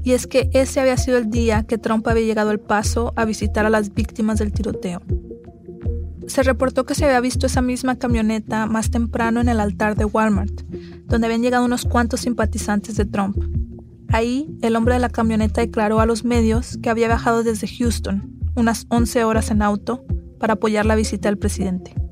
Y 0.05 0.13
es 0.13 0.29
que 0.29 0.51
ese 0.53 0.79
había 0.79 0.97
sido 0.97 1.19
el 1.19 1.31
día 1.31 1.65
que 1.65 1.77
Trump 1.77 2.07
había 2.07 2.25
llegado 2.25 2.51
al 2.51 2.61
paso 2.61 3.13
a 3.17 3.25
visitar 3.25 3.67
a 3.67 3.71
las 3.71 3.93
víctimas 3.93 4.39
del 4.39 4.53
tiroteo. 4.53 5.03
Se 6.29 6.45
reportó 6.45 6.87
que 6.87 6.95
se 6.95 7.07
había 7.07 7.21
visto 7.21 7.47
esa 7.47 7.61
misma 7.61 7.97
camioneta 7.97 8.67
más 8.67 8.93
temprano 8.93 9.41
en 9.41 9.49
el 9.49 9.59
altar 9.59 9.97
de 9.97 10.05
Walmart, 10.05 10.63
donde 11.07 11.27
habían 11.27 11.43
llegado 11.43 11.65
unos 11.65 11.85
cuantos 11.87 12.21
simpatizantes 12.21 12.97
de 12.97 13.05
Trump. 13.05 13.37
Ahí, 14.11 14.57
el 14.63 14.77
hombre 14.77 14.95
de 14.95 15.01
la 15.01 15.09
camioneta 15.09 15.61
declaró 15.61 15.99
a 15.99 16.07
los 16.07 16.23
medios 16.23 16.79
que 16.81 16.89
había 16.89 17.09
viajado 17.09 17.43
desde 17.43 17.67
Houston, 17.67 18.39
unas 18.55 18.87
11 18.91 19.25
horas 19.25 19.51
en 19.51 19.61
auto, 19.61 20.05
para 20.39 20.55
apoyar 20.55 20.87
la 20.87 20.95
visita 20.95 21.29
del 21.29 21.39
presidente. 21.39 22.04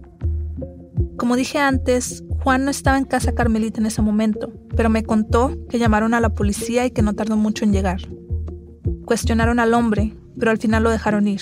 Como 1.16 1.36
dije 1.36 1.58
antes, 1.58 2.24
Juan 2.42 2.64
no 2.64 2.70
estaba 2.70 2.98
en 2.98 3.04
casa 3.04 3.34
Carmelita 3.34 3.80
en 3.80 3.86
ese 3.86 4.02
momento, 4.02 4.52
pero 4.76 4.90
me 4.90 5.04
contó 5.04 5.52
que 5.68 5.78
llamaron 5.78 6.14
a 6.14 6.20
la 6.20 6.30
policía 6.30 6.84
y 6.84 6.90
que 6.90 7.02
no 7.02 7.14
tardó 7.14 7.36
mucho 7.36 7.64
en 7.64 7.72
llegar. 7.72 8.00
Cuestionaron 9.04 9.58
al 9.58 9.74
hombre, 9.74 10.14
pero 10.38 10.50
al 10.50 10.58
final 10.58 10.82
lo 10.82 10.90
dejaron 10.90 11.28
ir. 11.28 11.40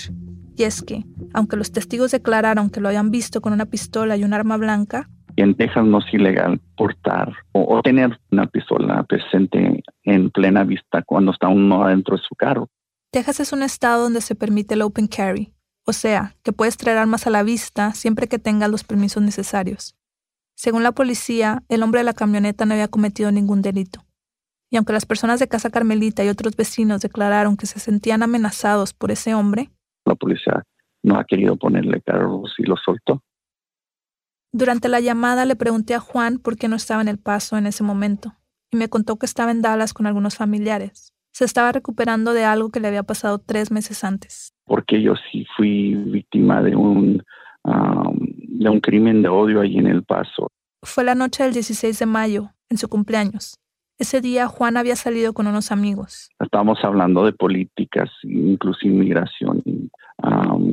Y 0.55 0.63
es 0.63 0.81
que, 0.81 1.05
aunque 1.33 1.57
los 1.57 1.71
testigos 1.71 2.11
declararon 2.11 2.69
que 2.69 2.81
lo 2.81 2.89
habían 2.89 3.09
visto 3.09 3.41
con 3.41 3.53
una 3.53 3.65
pistola 3.65 4.17
y 4.17 4.23
un 4.23 4.33
arma 4.33 4.57
blanca, 4.57 5.09
en 5.37 5.55
Texas 5.55 5.85
no 5.85 5.99
es 5.99 6.13
ilegal 6.13 6.59
portar 6.75 7.33
o, 7.53 7.81
tener 7.81 8.19
una 8.31 8.47
pistola 8.47 9.03
presente 9.03 9.83
en 10.03 10.29
plena 10.29 10.63
vista 10.63 11.01
cuando 11.03 11.31
está 11.31 11.47
uno 11.47 11.83
adentro 11.83 12.17
de 12.17 12.23
su 12.23 12.35
carro. 12.35 12.67
Texas 13.11 13.39
es 13.39 13.53
un 13.53 13.63
estado 13.63 14.03
donde 14.03 14.21
se 14.21 14.35
permite 14.35 14.75
el 14.75 14.81
open 14.81 15.07
carry, 15.07 15.53
o 15.85 15.93
sea, 15.93 16.35
que 16.43 16.53
puedes 16.53 16.77
traer 16.77 16.97
armas 16.97 17.27
a 17.27 17.29
la 17.29 17.43
vista 17.43 17.93
siempre 17.93 18.27
que 18.27 18.39
tengas 18.39 18.69
los 18.69 18.83
permisos 18.83 19.23
necesarios. 19.23 19.95
Según 20.55 20.83
la 20.83 20.91
policía, 20.91 21.63
el 21.69 21.81
hombre 21.81 22.01
de 22.01 22.03
la 22.05 22.13
camioneta 22.13 22.65
no 22.65 22.73
había 22.73 22.87
cometido 22.87 23.31
ningún 23.31 23.61
delito. 23.61 24.05
Y 24.69 24.77
aunque 24.77 24.93
las 24.93 25.05
personas 25.05 25.39
de 25.39 25.47
Casa 25.47 25.69
Carmelita 25.69 26.23
y 26.23 26.29
otros 26.29 26.55
vecinos 26.55 27.01
declararon 27.01 27.57
que 27.57 27.65
se 27.65 27.79
sentían 27.79 28.23
amenazados 28.23 28.93
por 28.93 29.11
ese 29.11 29.33
hombre, 29.33 29.69
la 30.05 30.15
policía 30.15 30.63
no 31.03 31.17
ha 31.17 31.25
querido 31.25 31.57
ponerle 31.57 32.01
cargos 32.01 32.53
y 32.57 32.63
lo 32.63 32.77
soltó. 32.77 33.21
Durante 34.53 34.89
la 34.89 34.99
llamada 34.99 35.45
le 35.45 35.55
pregunté 35.55 35.95
a 35.95 35.99
Juan 35.99 36.37
por 36.37 36.57
qué 36.57 36.67
no 36.67 36.75
estaba 36.75 37.01
en 37.01 37.07
El 37.07 37.17
Paso 37.17 37.57
en 37.57 37.67
ese 37.67 37.83
momento, 37.83 38.35
y 38.69 38.77
me 38.77 38.89
contó 38.89 39.17
que 39.17 39.25
estaba 39.25 39.51
en 39.51 39.61
Dallas 39.61 39.93
con 39.93 40.07
algunos 40.07 40.35
familiares. 40.35 41.10
Se 41.31 41.45
estaba 41.45 41.71
recuperando 41.71 42.33
de 42.33 42.43
algo 42.43 42.69
que 42.69 42.79
le 42.79 42.87
había 42.87 43.03
pasado 43.03 43.39
tres 43.39 43.71
meses 43.71 44.03
antes. 44.03 44.53
Porque 44.65 45.01
yo 45.01 45.13
sí 45.31 45.45
fui 45.55 45.95
víctima 45.95 46.61
de 46.61 46.75
un, 46.75 47.23
de 47.63 48.69
un 48.69 48.79
crimen 48.79 49.21
de 49.21 49.29
odio 49.29 49.61
ahí 49.61 49.77
en 49.77 49.87
El 49.87 50.03
Paso. 50.03 50.47
Fue 50.83 51.03
la 51.03 51.15
noche 51.15 51.43
del 51.43 51.53
16 51.53 51.97
de 51.99 52.05
mayo, 52.05 52.51
en 52.69 52.77
su 52.77 52.89
cumpleaños. 52.89 53.55
Ese 54.01 54.19
día 54.19 54.47
Juan 54.47 54.77
había 54.77 54.95
salido 54.95 55.31
con 55.31 55.45
unos 55.45 55.71
amigos. 55.71 56.31
Estábamos 56.39 56.79
hablando 56.83 57.23
de 57.23 57.33
políticas, 57.33 58.09
incluso 58.23 58.87
inmigración, 58.87 59.61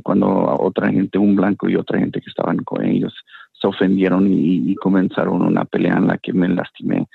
cuando 0.03 0.29
otra 0.61 0.89
gente, 0.89 1.19
un 1.19 1.37
blanco 1.37 1.69
y 1.69 1.77
otra 1.77 1.99
gente 1.99 2.21
que 2.21 2.31
estaban 2.31 2.57
con 2.65 2.87
ellos, 2.87 3.13
se 3.53 3.67
ofendieron 3.67 4.27
y, 4.31 4.75
comenzaron 4.77 5.43
una 5.43 5.65
pelea 5.65 5.97
en 5.99 6.07
la 6.07 6.17
que 6.17 6.33
me 6.33 6.49
lastimé, 6.49 7.07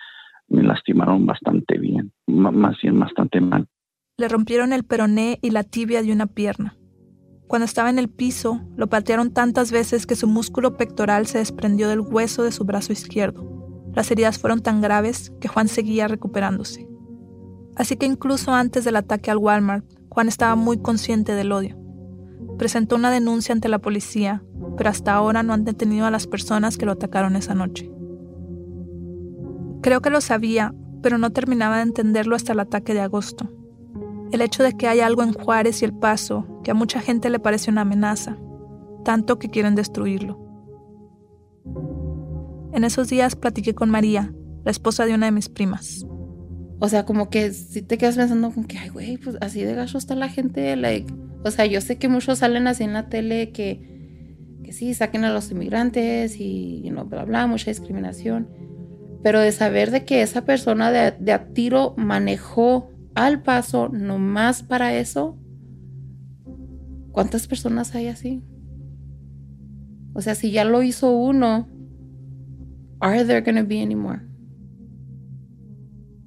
me 0.54 0.64
lastimaron 0.64 1.26
bastante 1.26 1.78
bien, 1.78 2.14
más 2.28 2.78
bien 2.82 3.00
bastante 3.00 3.42
mal. 3.42 3.68
Le 4.18 4.28
rompieron 4.28 4.72
el 4.72 4.84
peroné 4.84 5.40
y 5.42 5.50
la 5.50 5.64
tibia 5.64 6.04
de 6.04 6.14
una 6.14 6.28
pierna. 6.28 6.78
Cuando 7.48 7.66
estaba 7.66 7.90
en 7.90 8.00
el 8.00 8.10
piso, 8.10 8.62
lo 8.78 8.88
patearon 8.88 9.34
tantas 9.34 9.72
veces 9.72 10.06
que 10.06 10.16
su 10.16 10.28
músculo 10.28 10.78
pectoral 10.78 11.28
se 11.28 11.40
desprendió 11.40 11.90
del 11.90 12.00
hueso 12.00 12.44
de 12.44 12.52
su 12.52 12.64
brazo 12.64 12.94
izquierdo. 12.94 13.92
Las 13.94 14.10
heridas 14.12 14.40
fueron 14.40 14.62
tan 14.62 14.82
graves 14.82 15.32
que 15.42 15.48
Juan 15.48 15.68
seguía 15.68 16.08
recuperándose. 16.08 16.88
Así 17.76 17.98
que 17.98 18.06
incluso 18.06 18.54
antes 18.54 18.86
del 18.86 18.96
ataque 18.96 19.32
al 19.32 19.38
Walmart, 19.38 19.86
Juan 20.10 20.28
estaba 20.28 20.56
muy 20.56 20.78
consciente 20.78 21.34
del 21.34 21.52
odio. 21.52 21.78
Presentó 22.58 22.96
una 22.96 23.12
denuncia 23.12 23.54
ante 23.54 23.70
la 23.70 23.80
policía, 23.80 24.44
pero 24.78 24.90
hasta 24.92 25.14
ahora 25.14 25.42
no 25.42 25.54
han 25.54 25.66
detenido 25.66 26.06
a 26.06 26.12
las 26.12 26.28
personas 26.28 26.78
que 26.78 26.86
lo 26.86 26.92
atacaron 26.92 27.36
esa 27.36 27.56
noche. 27.56 27.92
Creo 29.84 30.02
que 30.02 30.10
lo 30.10 30.22
sabía, 30.22 30.74
pero 31.02 31.18
no 31.18 31.32
terminaba 31.32 31.76
de 31.78 31.84
entenderlo 31.84 32.38
hasta 32.38 32.54
el 32.54 32.62
ataque 32.62 32.94
de 32.94 33.02
agosto. 33.02 33.50
El 34.32 34.42
hecho 34.42 34.64
de 34.64 34.74
que 34.78 34.88
haya 34.88 35.06
algo 35.06 35.24
en 35.24 35.34
Juárez 35.34 35.82
y 35.82 35.86
El 35.86 35.94
Paso 35.94 36.62
que 36.64 36.72
a 36.72 36.74
mucha 36.74 37.02
gente 37.02 37.30
le 37.30 37.40
parece 37.40 37.70
una 37.70 37.82
amenaza, 37.82 38.38
tanto 39.04 39.38
que 39.38 39.50
quieren 39.50 39.76
destruirlo. 39.76 40.40
En 42.74 42.86
esos 42.86 43.10
días 43.10 43.36
platiqué 43.36 43.76
con 43.76 43.90
María, 43.90 44.34
la 44.64 44.72
esposa 44.72 45.06
de 45.06 45.14
una 45.14 45.26
de 45.26 45.34
mis 45.34 45.50
primas. 45.50 46.06
O 46.80 46.88
sea, 46.88 47.06
como 47.06 47.30
que 47.30 47.52
si 47.52 47.82
te 47.82 47.98
quedas 47.98 48.16
pensando 48.16 48.52
con 48.52 48.64
que, 48.64 48.78
ay, 48.78 48.88
güey, 48.88 49.18
pues 49.18 49.38
así 49.42 49.64
de 49.64 49.76
gacho 49.76 49.98
está 49.98 50.16
la 50.16 50.30
gente, 50.30 50.76
like, 50.78 51.14
o 51.44 51.52
sea, 51.52 51.66
yo 51.66 51.82
sé 51.82 51.98
que 51.98 52.08
muchos 52.08 52.40
salen 52.40 52.68
así 52.68 52.86
en 52.86 52.94
la 52.94 53.10
tele 53.10 53.52
que, 53.52 54.60
que 54.64 54.72
sí, 54.72 54.94
saquen 54.94 55.26
a 55.26 55.34
los 55.34 55.52
inmigrantes 55.52 56.40
y, 56.40 56.90
no, 56.90 57.04
bla, 57.06 57.26
bla, 57.26 57.48
mucha 57.48 57.70
discriminación. 57.70 58.48
Pero 59.24 59.40
de 59.40 59.54
saber 59.54 59.90
de 59.90 60.04
que 60.04 60.22
esa 60.22 60.44
persona 60.44 60.92
de, 60.92 61.32
a 61.32 61.46
tiro 61.54 61.94
manejó 61.98 62.92
al 63.16 63.42
paso 63.42 63.88
nomás 63.90 64.64
para 64.64 64.94
eso, 64.96 65.38
¿cuántas 67.12 67.48
personas 67.48 67.96
hay 67.96 68.08
así? 68.10 68.44
O 70.14 70.22
sea, 70.22 70.36
si 70.36 70.52
ya 70.52 70.66
lo 70.66 70.84
hizo 70.84 71.12
uno, 71.12 71.70
are 73.00 73.24
there 73.24 73.42
gonna 73.42 73.64
be 73.64 73.82
any 73.82 73.96
more? 73.96 74.22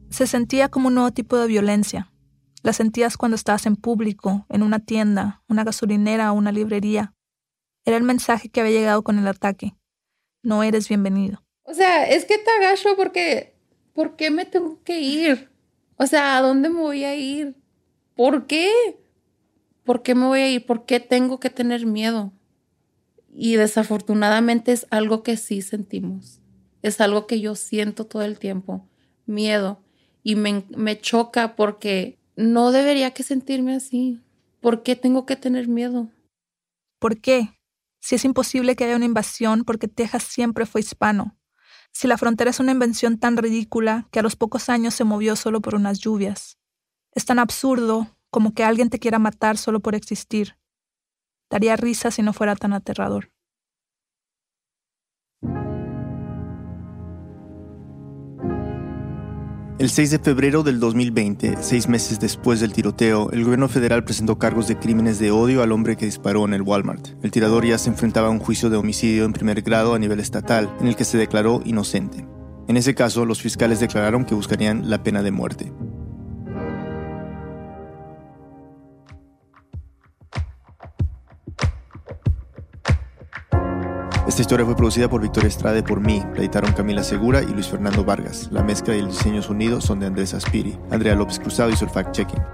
Se 0.09 0.26
sentía 0.26 0.70
como 0.70 0.88
un 0.88 0.94
nuevo 0.94 1.11
tipo 1.12 1.37
de 1.37 1.46
violencia, 1.46 2.11
la 2.62 2.72
sentías 2.72 3.16
cuando 3.16 3.35
estabas 3.35 3.66
en 3.66 3.76
público, 3.76 4.46
en 4.48 4.62
una 4.62 4.80
tienda, 4.80 5.42
una 5.48 5.62
gasolinera 5.62 6.32
o 6.32 6.37
una 6.37 6.50
librería. 6.50 7.14
Era 7.85 7.96
el 7.96 8.02
mensaje 8.02 8.48
que 8.48 8.61
había 8.61 8.72
llegado 8.72 9.04
con 9.04 9.18
el 9.18 9.28
ataque. 9.28 9.76
No 10.42 10.62
eres 10.62 10.88
bienvenido. 10.88 11.45
O 11.66 11.74
sea, 11.74 12.09
es 12.09 12.24
que 12.24 12.38
te 12.38 12.50
agacho 12.50 12.96
porque... 12.96 13.55
¿Por 13.92 14.14
qué 14.14 14.31
me 14.31 14.44
tengo 14.44 14.83
que 14.85 15.00
ir? 15.00 15.48
O 15.96 16.07
sea, 16.07 16.37
¿a 16.37 16.42
dónde 16.42 16.68
me 16.68 16.81
voy 16.81 17.05
a 17.05 17.16
ir? 17.16 17.57
¿Por 18.14 18.46
qué? 18.46 18.70
¿Por 19.85 20.02
qué 20.02 20.14
me 20.14 20.26
voy 20.26 20.40
a 20.40 20.50
ir? 20.50 20.66
¿Por 20.66 20.85
qué 20.85 21.00
tengo 21.00 21.40
que 21.40 21.48
tener 21.48 21.87
miedo? 21.87 22.31
Y 23.33 23.57
desafortunadamente 23.57 24.72
es 24.72 24.87
algo 24.90 25.22
que 25.22 25.38
sí 25.38 25.62
sentimos. 25.62 26.42
Es 26.83 27.00
algo 27.00 27.26
que 27.26 27.40
yo 27.40 27.55
siento 27.55 28.05
todo 28.05 28.22
el 28.22 28.38
tiempo. 28.38 28.87
Miedo. 29.24 29.83
Y 30.22 30.37
me, 30.37 30.64
me 30.76 31.00
choca 31.00 31.57
porque 31.57 32.18
no 32.37 32.72
debería 32.72 33.12
que 33.12 33.22
sentirme 33.22 33.74
así. 33.74 34.20
¿Por 34.61 34.83
qué 34.83 34.94
tengo 34.94 35.24
que 35.24 35.37
tener 35.37 35.68
miedo? 35.68 36.11
¿Por 36.98 37.18
qué? 37.18 37.59
Si 38.00 38.14
es 38.14 38.26
imposible 38.26 38.76
que 38.76 38.85
haya 38.85 38.96
una 38.96 39.07
invasión 39.07 39.64
porque 39.64 39.88
Texas 39.88 40.24
siempre 40.24 40.66
fue 40.66 40.83
hispano. 40.83 41.35
Si 41.98 42.06
la 42.06 42.18
frontera 42.18 42.50
es 42.50 42.61
una 42.61 42.72
invención 42.72 43.16
tan 43.16 43.38
ridícula 43.38 44.06
que 44.11 44.18
a 44.18 44.22
los 44.22 44.37
pocos 44.37 44.68
años 44.68 44.92
se 44.92 45.04
movió 45.04 45.35
solo 45.35 45.62
por 45.62 45.74
unas 45.74 45.98
lluvias. 45.98 46.59
Es 47.12 47.24
tan 47.24 47.38
absurdo 47.38 48.18
como 48.28 48.52
que 48.52 48.64
alguien 48.64 48.90
te 48.90 48.98
quiera 48.98 49.18
matar 49.18 49.56
solo 49.56 49.80
por 49.80 49.94
existir. 49.94 50.59
Daría 51.48 51.74
risa 51.74 52.11
si 52.11 52.20
no 52.20 52.35
fuera 52.35 52.54
tan 52.54 52.74
aterrador. 52.74 53.32
El 59.79 59.91
6 59.91 60.11
de 60.11 60.19
febrero 60.19 60.62
del 60.62 60.81
2020, 60.81 61.59
seis 61.61 61.87
meses 61.87 62.19
después 62.19 62.61
del 62.61 62.73
tiroteo, 62.73 63.31
el 63.33 63.45
gobierno 63.45 63.69
federal 63.69 64.05
presentó 64.05 64.39
cargos 64.39 64.69
de 64.69 64.79
crímenes 64.79 65.19
de 65.19 65.31
odio 65.31 65.62
al 65.62 65.71
hombre 65.71 65.99
que 65.99 66.07
disparó 66.07 66.47
en 66.47 66.55
el 66.55 66.62
Walmart. 66.62 67.09
El 67.23 67.31
tirador 67.31 67.67
ya 67.67 67.77
se 67.77 67.91
enfrentaba 67.91 68.29
a 68.29 68.31
un 68.31 68.39
juicio 68.39 68.71
de 68.71 68.79
homicidio 68.79 69.27
en 69.27 69.35
primer 69.35 69.61
grado 69.61 69.93
a 69.93 69.99
nivel 69.99 70.19
estatal, 70.19 70.75
en 70.81 70.87
el 70.87 70.97
que 70.97 71.05
se 71.05 71.19
declaró 71.19 71.61
inocente. 71.67 72.27
En 72.69 72.79
ese 72.79 72.95
caso, 72.95 73.27
los 73.27 73.43
fiscales 73.43 73.79
declararon 73.79 74.25
que 74.25 74.35
buscarían 74.35 74.89
la 74.89 75.03
pena 75.03 75.23
de 75.23 75.31
muerte. 75.31 75.71
Esta 84.37 84.42
historia 84.42 84.66
fue 84.66 84.77
producida 84.77 85.09
por 85.09 85.22
Victoria 85.22 85.49
Estrade 85.49 85.83
por 85.83 85.99
mí, 85.99 86.22
la 86.35 86.40
editaron 86.40 86.70
Camila 86.75 87.03
Segura 87.03 87.42
y 87.42 87.46
Luis 87.55 87.68
Fernando 87.68 88.05
Vargas. 88.05 88.51
La 88.53 88.62
mezcla 88.62 88.94
y 88.94 88.99
el 88.99 89.07
diseño 89.07 89.40
sonido 89.40 89.81
son 89.81 89.99
de 89.99 90.09
Andrés 90.09 90.35
Aspiri. 90.35 90.79
Andrea 90.90 91.14
López 91.14 91.38
Cruzado 91.38 91.70
hizo 91.70 91.87
el 91.87 91.90
fact-checking. 91.90 92.44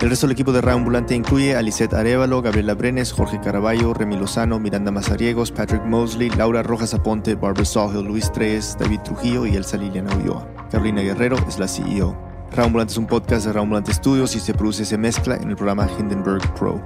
El 0.00 0.10
resto 0.10 0.26
del 0.26 0.32
equipo 0.32 0.50
de 0.50 0.60
Radio 0.62 0.78
Ambulante 0.78 1.14
incluye 1.14 1.54
a 1.54 1.62
Lisette 1.62 1.94
Arevalo, 1.94 2.42
Gabriela 2.42 2.74
Brenes, 2.74 3.12
Jorge 3.12 3.38
Caraballo, 3.40 3.94
Remy 3.94 4.16
Lozano, 4.16 4.58
Miranda 4.58 4.90
Mazariegos, 4.90 5.52
Patrick 5.52 5.84
Mosley, 5.84 6.28
Laura 6.30 6.64
Rojas 6.64 6.92
Aponte, 6.92 7.36
Barbara 7.36 7.64
Sawhill, 7.64 8.04
Luis 8.04 8.32
Tres, 8.32 8.76
David 8.76 9.02
Trujillo 9.04 9.46
y 9.46 9.54
Elsa 9.54 9.76
Liliana 9.76 10.16
Ulloa. 10.16 10.44
Carolina 10.72 11.02
Guerrero 11.02 11.36
es 11.46 11.60
la 11.60 11.68
CEO. 11.68 12.18
Radio 12.50 12.64
Ambulante 12.64 12.94
es 12.94 12.98
un 12.98 13.06
podcast 13.06 13.46
de 13.46 13.52
Radio 13.52 13.62
Ambulante 13.62 13.94
Studios 13.94 14.34
y 14.34 14.40
se 14.40 14.54
produce 14.54 14.82
y 14.82 14.86
se 14.86 14.98
mezcla 14.98 15.36
en 15.36 15.50
el 15.50 15.54
programa 15.54 15.86
Hindenburg 16.00 16.52
Pro. 16.54 16.82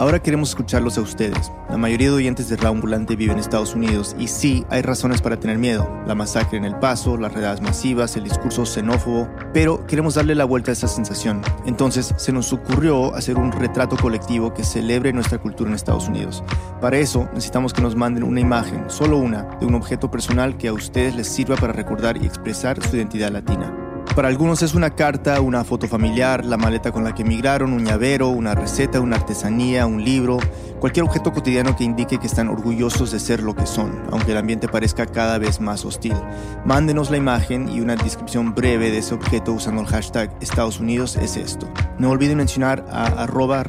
Ahora 0.00 0.22
queremos 0.22 0.50
escucharlos 0.50 0.96
a 0.96 1.00
ustedes. 1.00 1.50
La 1.68 1.76
mayoría 1.76 2.08
de 2.10 2.14
oyentes 2.14 2.48
de 2.48 2.56
Radio 2.56 2.70
Ambulante 2.70 3.16
viven 3.16 3.34
en 3.34 3.40
Estados 3.40 3.74
Unidos 3.74 4.14
y 4.16 4.28
sí, 4.28 4.64
hay 4.70 4.80
razones 4.80 5.20
para 5.20 5.40
tener 5.40 5.58
miedo. 5.58 5.90
La 6.06 6.14
masacre 6.14 6.56
en 6.56 6.64
El 6.64 6.78
Paso, 6.78 7.16
las 7.16 7.32
redadas 7.32 7.60
masivas, 7.60 8.16
el 8.16 8.22
discurso 8.22 8.64
xenófobo, 8.64 9.28
pero 9.52 9.84
queremos 9.88 10.14
darle 10.14 10.36
la 10.36 10.44
vuelta 10.44 10.70
a 10.70 10.74
esa 10.74 10.86
sensación. 10.86 11.42
Entonces 11.66 12.14
se 12.16 12.32
nos 12.32 12.52
ocurrió 12.52 13.12
hacer 13.16 13.38
un 13.38 13.50
retrato 13.50 13.96
colectivo 13.96 14.54
que 14.54 14.62
celebre 14.62 15.12
nuestra 15.12 15.38
cultura 15.38 15.68
en 15.68 15.74
Estados 15.74 16.06
Unidos. 16.06 16.44
Para 16.80 16.98
eso 16.98 17.28
necesitamos 17.34 17.72
que 17.72 17.82
nos 17.82 17.96
manden 17.96 18.22
una 18.22 18.38
imagen, 18.38 18.84
solo 18.88 19.18
una, 19.18 19.42
de 19.58 19.66
un 19.66 19.74
objeto 19.74 20.12
personal 20.12 20.56
que 20.56 20.68
a 20.68 20.72
ustedes 20.72 21.16
les 21.16 21.26
sirva 21.26 21.56
para 21.56 21.72
recordar 21.72 22.22
y 22.22 22.26
expresar 22.26 22.80
su 22.86 22.94
identidad 22.94 23.32
latina. 23.32 23.87
Para 24.18 24.26
algunos 24.30 24.64
es 24.64 24.74
una 24.74 24.90
carta, 24.90 25.40
una 25.40 25.62
foto 25.62 25.86
familiar, 25.86 26.44
la 26.44 26.56
maleta 26.56 26.90
con 26.90 27.04
la 27.04 27.14
que 27.14 27.22
emigraron, 27.22 27.72
un 27.72 27.84
llavero, 27.84 28.30
una 28.30 28.52
receta, 28.52 29.00
una 29.00 29.14
artesanía, 29.14 29.86
un 29.86 30.04
libro, 30.04 30.38
cualquier 30.80 31.04
objeto 31.04 31.32
cotidiano 31.32 31.76
que 31.76 31.84
indique 31.84 32.18
que 32.18 32.26
están 32.26 32.48
orgullosos 32.48 33.12
de 33.12 33.20
ser 33.20 33.44
lo 33.44 33.54
que 33.54 33.64
son, 33.64 33.92
aunque 34.10 34.32
el 34.32 34.38
ambiente 34.38 34.66
parezca 34.66 35.06
cada 35.06 35.38
vez 35.38 35.60
más 35.60 35.84
hostil. 35.84 36.16
Mándenos 36.64 37.12
la 37.12 37.16
imagen 37.16 37.68
y 37.68 37.80
una 37.80 37.94
descripción 37.94 38.56
breve 38.56 38.90
de 38.90 38.98
ese 38.98 39.14
objeto 39.14 39.52
usando 39.52 39.82
el 39.82 39.86
hashtag 39.86 40.36
Estados 40.40 40.80
Unidos 40.80 41.14
es 41.14 41.36
esto. 41.36 41.68
No 42.00 42.10
olviden 42.10 42.38
mencionar 42.38 42.86
a 42.90 43.22
arroba. 43.22 43.62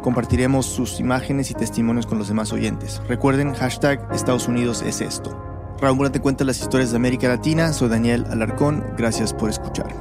Compartiremos 0.00 0.64
sus 0.64 0.98
imágenes 0.98 1.50
y 1.50 1.54
testimonios 1.54 2.06
con 2.06 2.16
los 2.16 2.28
demás 2.28 2.54
oyentes. 2.54 3.02
Recuerden 3.06 3.52
hashtag 3.52 4.00
Estados 4.14 4.48
Unidos 4.48 4.80
es 4.80 5.02
esto. 5.02 5.51
Raúl 5.82 6.12
te 6.12 6.20
cuenta 6.20 6.44
las 6.44 6.60
historias 6.60 6.92
de 6.92 6.96
América 6.96 7.26
Latina. 7.26 7.72
Soy 7.72 7.88
Daniel 7.88 8.24
Alarcón. 8.30 8.84
Gracias 8.96 9.34
por 9.34 9.50
escuchar. 9.50 9.92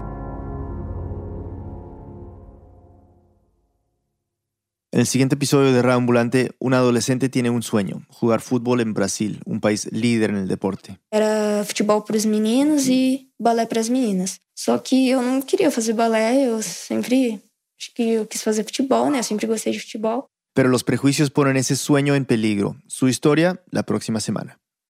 En 4.91 4.99
el 4.99 5.07
siguiente 5.07 5.33
episodio 5.33 5.73
de 5.73 5.91
Ambulante, 5.91 6.51
un 6.59 6.75
adolescente 6.75 7.29
tiene 7.29 7.49
un 7.49 7.63
sueño, 7.63 8.05
jugar 8.09 8.41
fútbol 8.41 8.81
en 8.81 8.93
Brasil, 8.93 9.41
un 9.47 9.59
país 9.59 9.91
líder 9.91 10.29
en 10.29 10.35
el 10.35 10.47
deporte. 10.47 10.99
Era 11.09 11.63
futebol 11.63 12.03
para 12.05 12.17
os 12.17 12.27
meninos 12.27 12.87
e 12.87 13.31
balé 13.39 13.65
para 13.65 13.81
as 13.81 13.89
meninas. 13.89 14.39
Só 14.53 14.77
que 14.77 15.09
eu 15.09 15.23
não 15.23 15.41
queria 15.41 15.71
fazer 15.71 15.93
balé, 15.93 16.61
sempre 16.61 17.41
acho 17.75 17.91
que 17.95 18.03
eu 18.03 18.27
quis 18.27 18.43
fazer 18.43 18.63
futebol, 18.63 19.09
né? 19.09 19.17
Eu 19.17 19.23
sempre 19.23 19.47
gostei 19.47 19.73
de 19.73 19.79
futebol. 19.79 20.27
Pero 20.53 20.69
los 20.69 20.83
prejuicios 20.83 21.31
ponen 21.31 21.57
ese 21.57 21.75
sueño 21.75 22.13
en 22.13 22.25
peligro. 22.25 22.75
Su 22.85 23.07
historia 23.07 23.63
la 23.71 23.81
próxima 23.81 24.19
semana. 24.19 24.61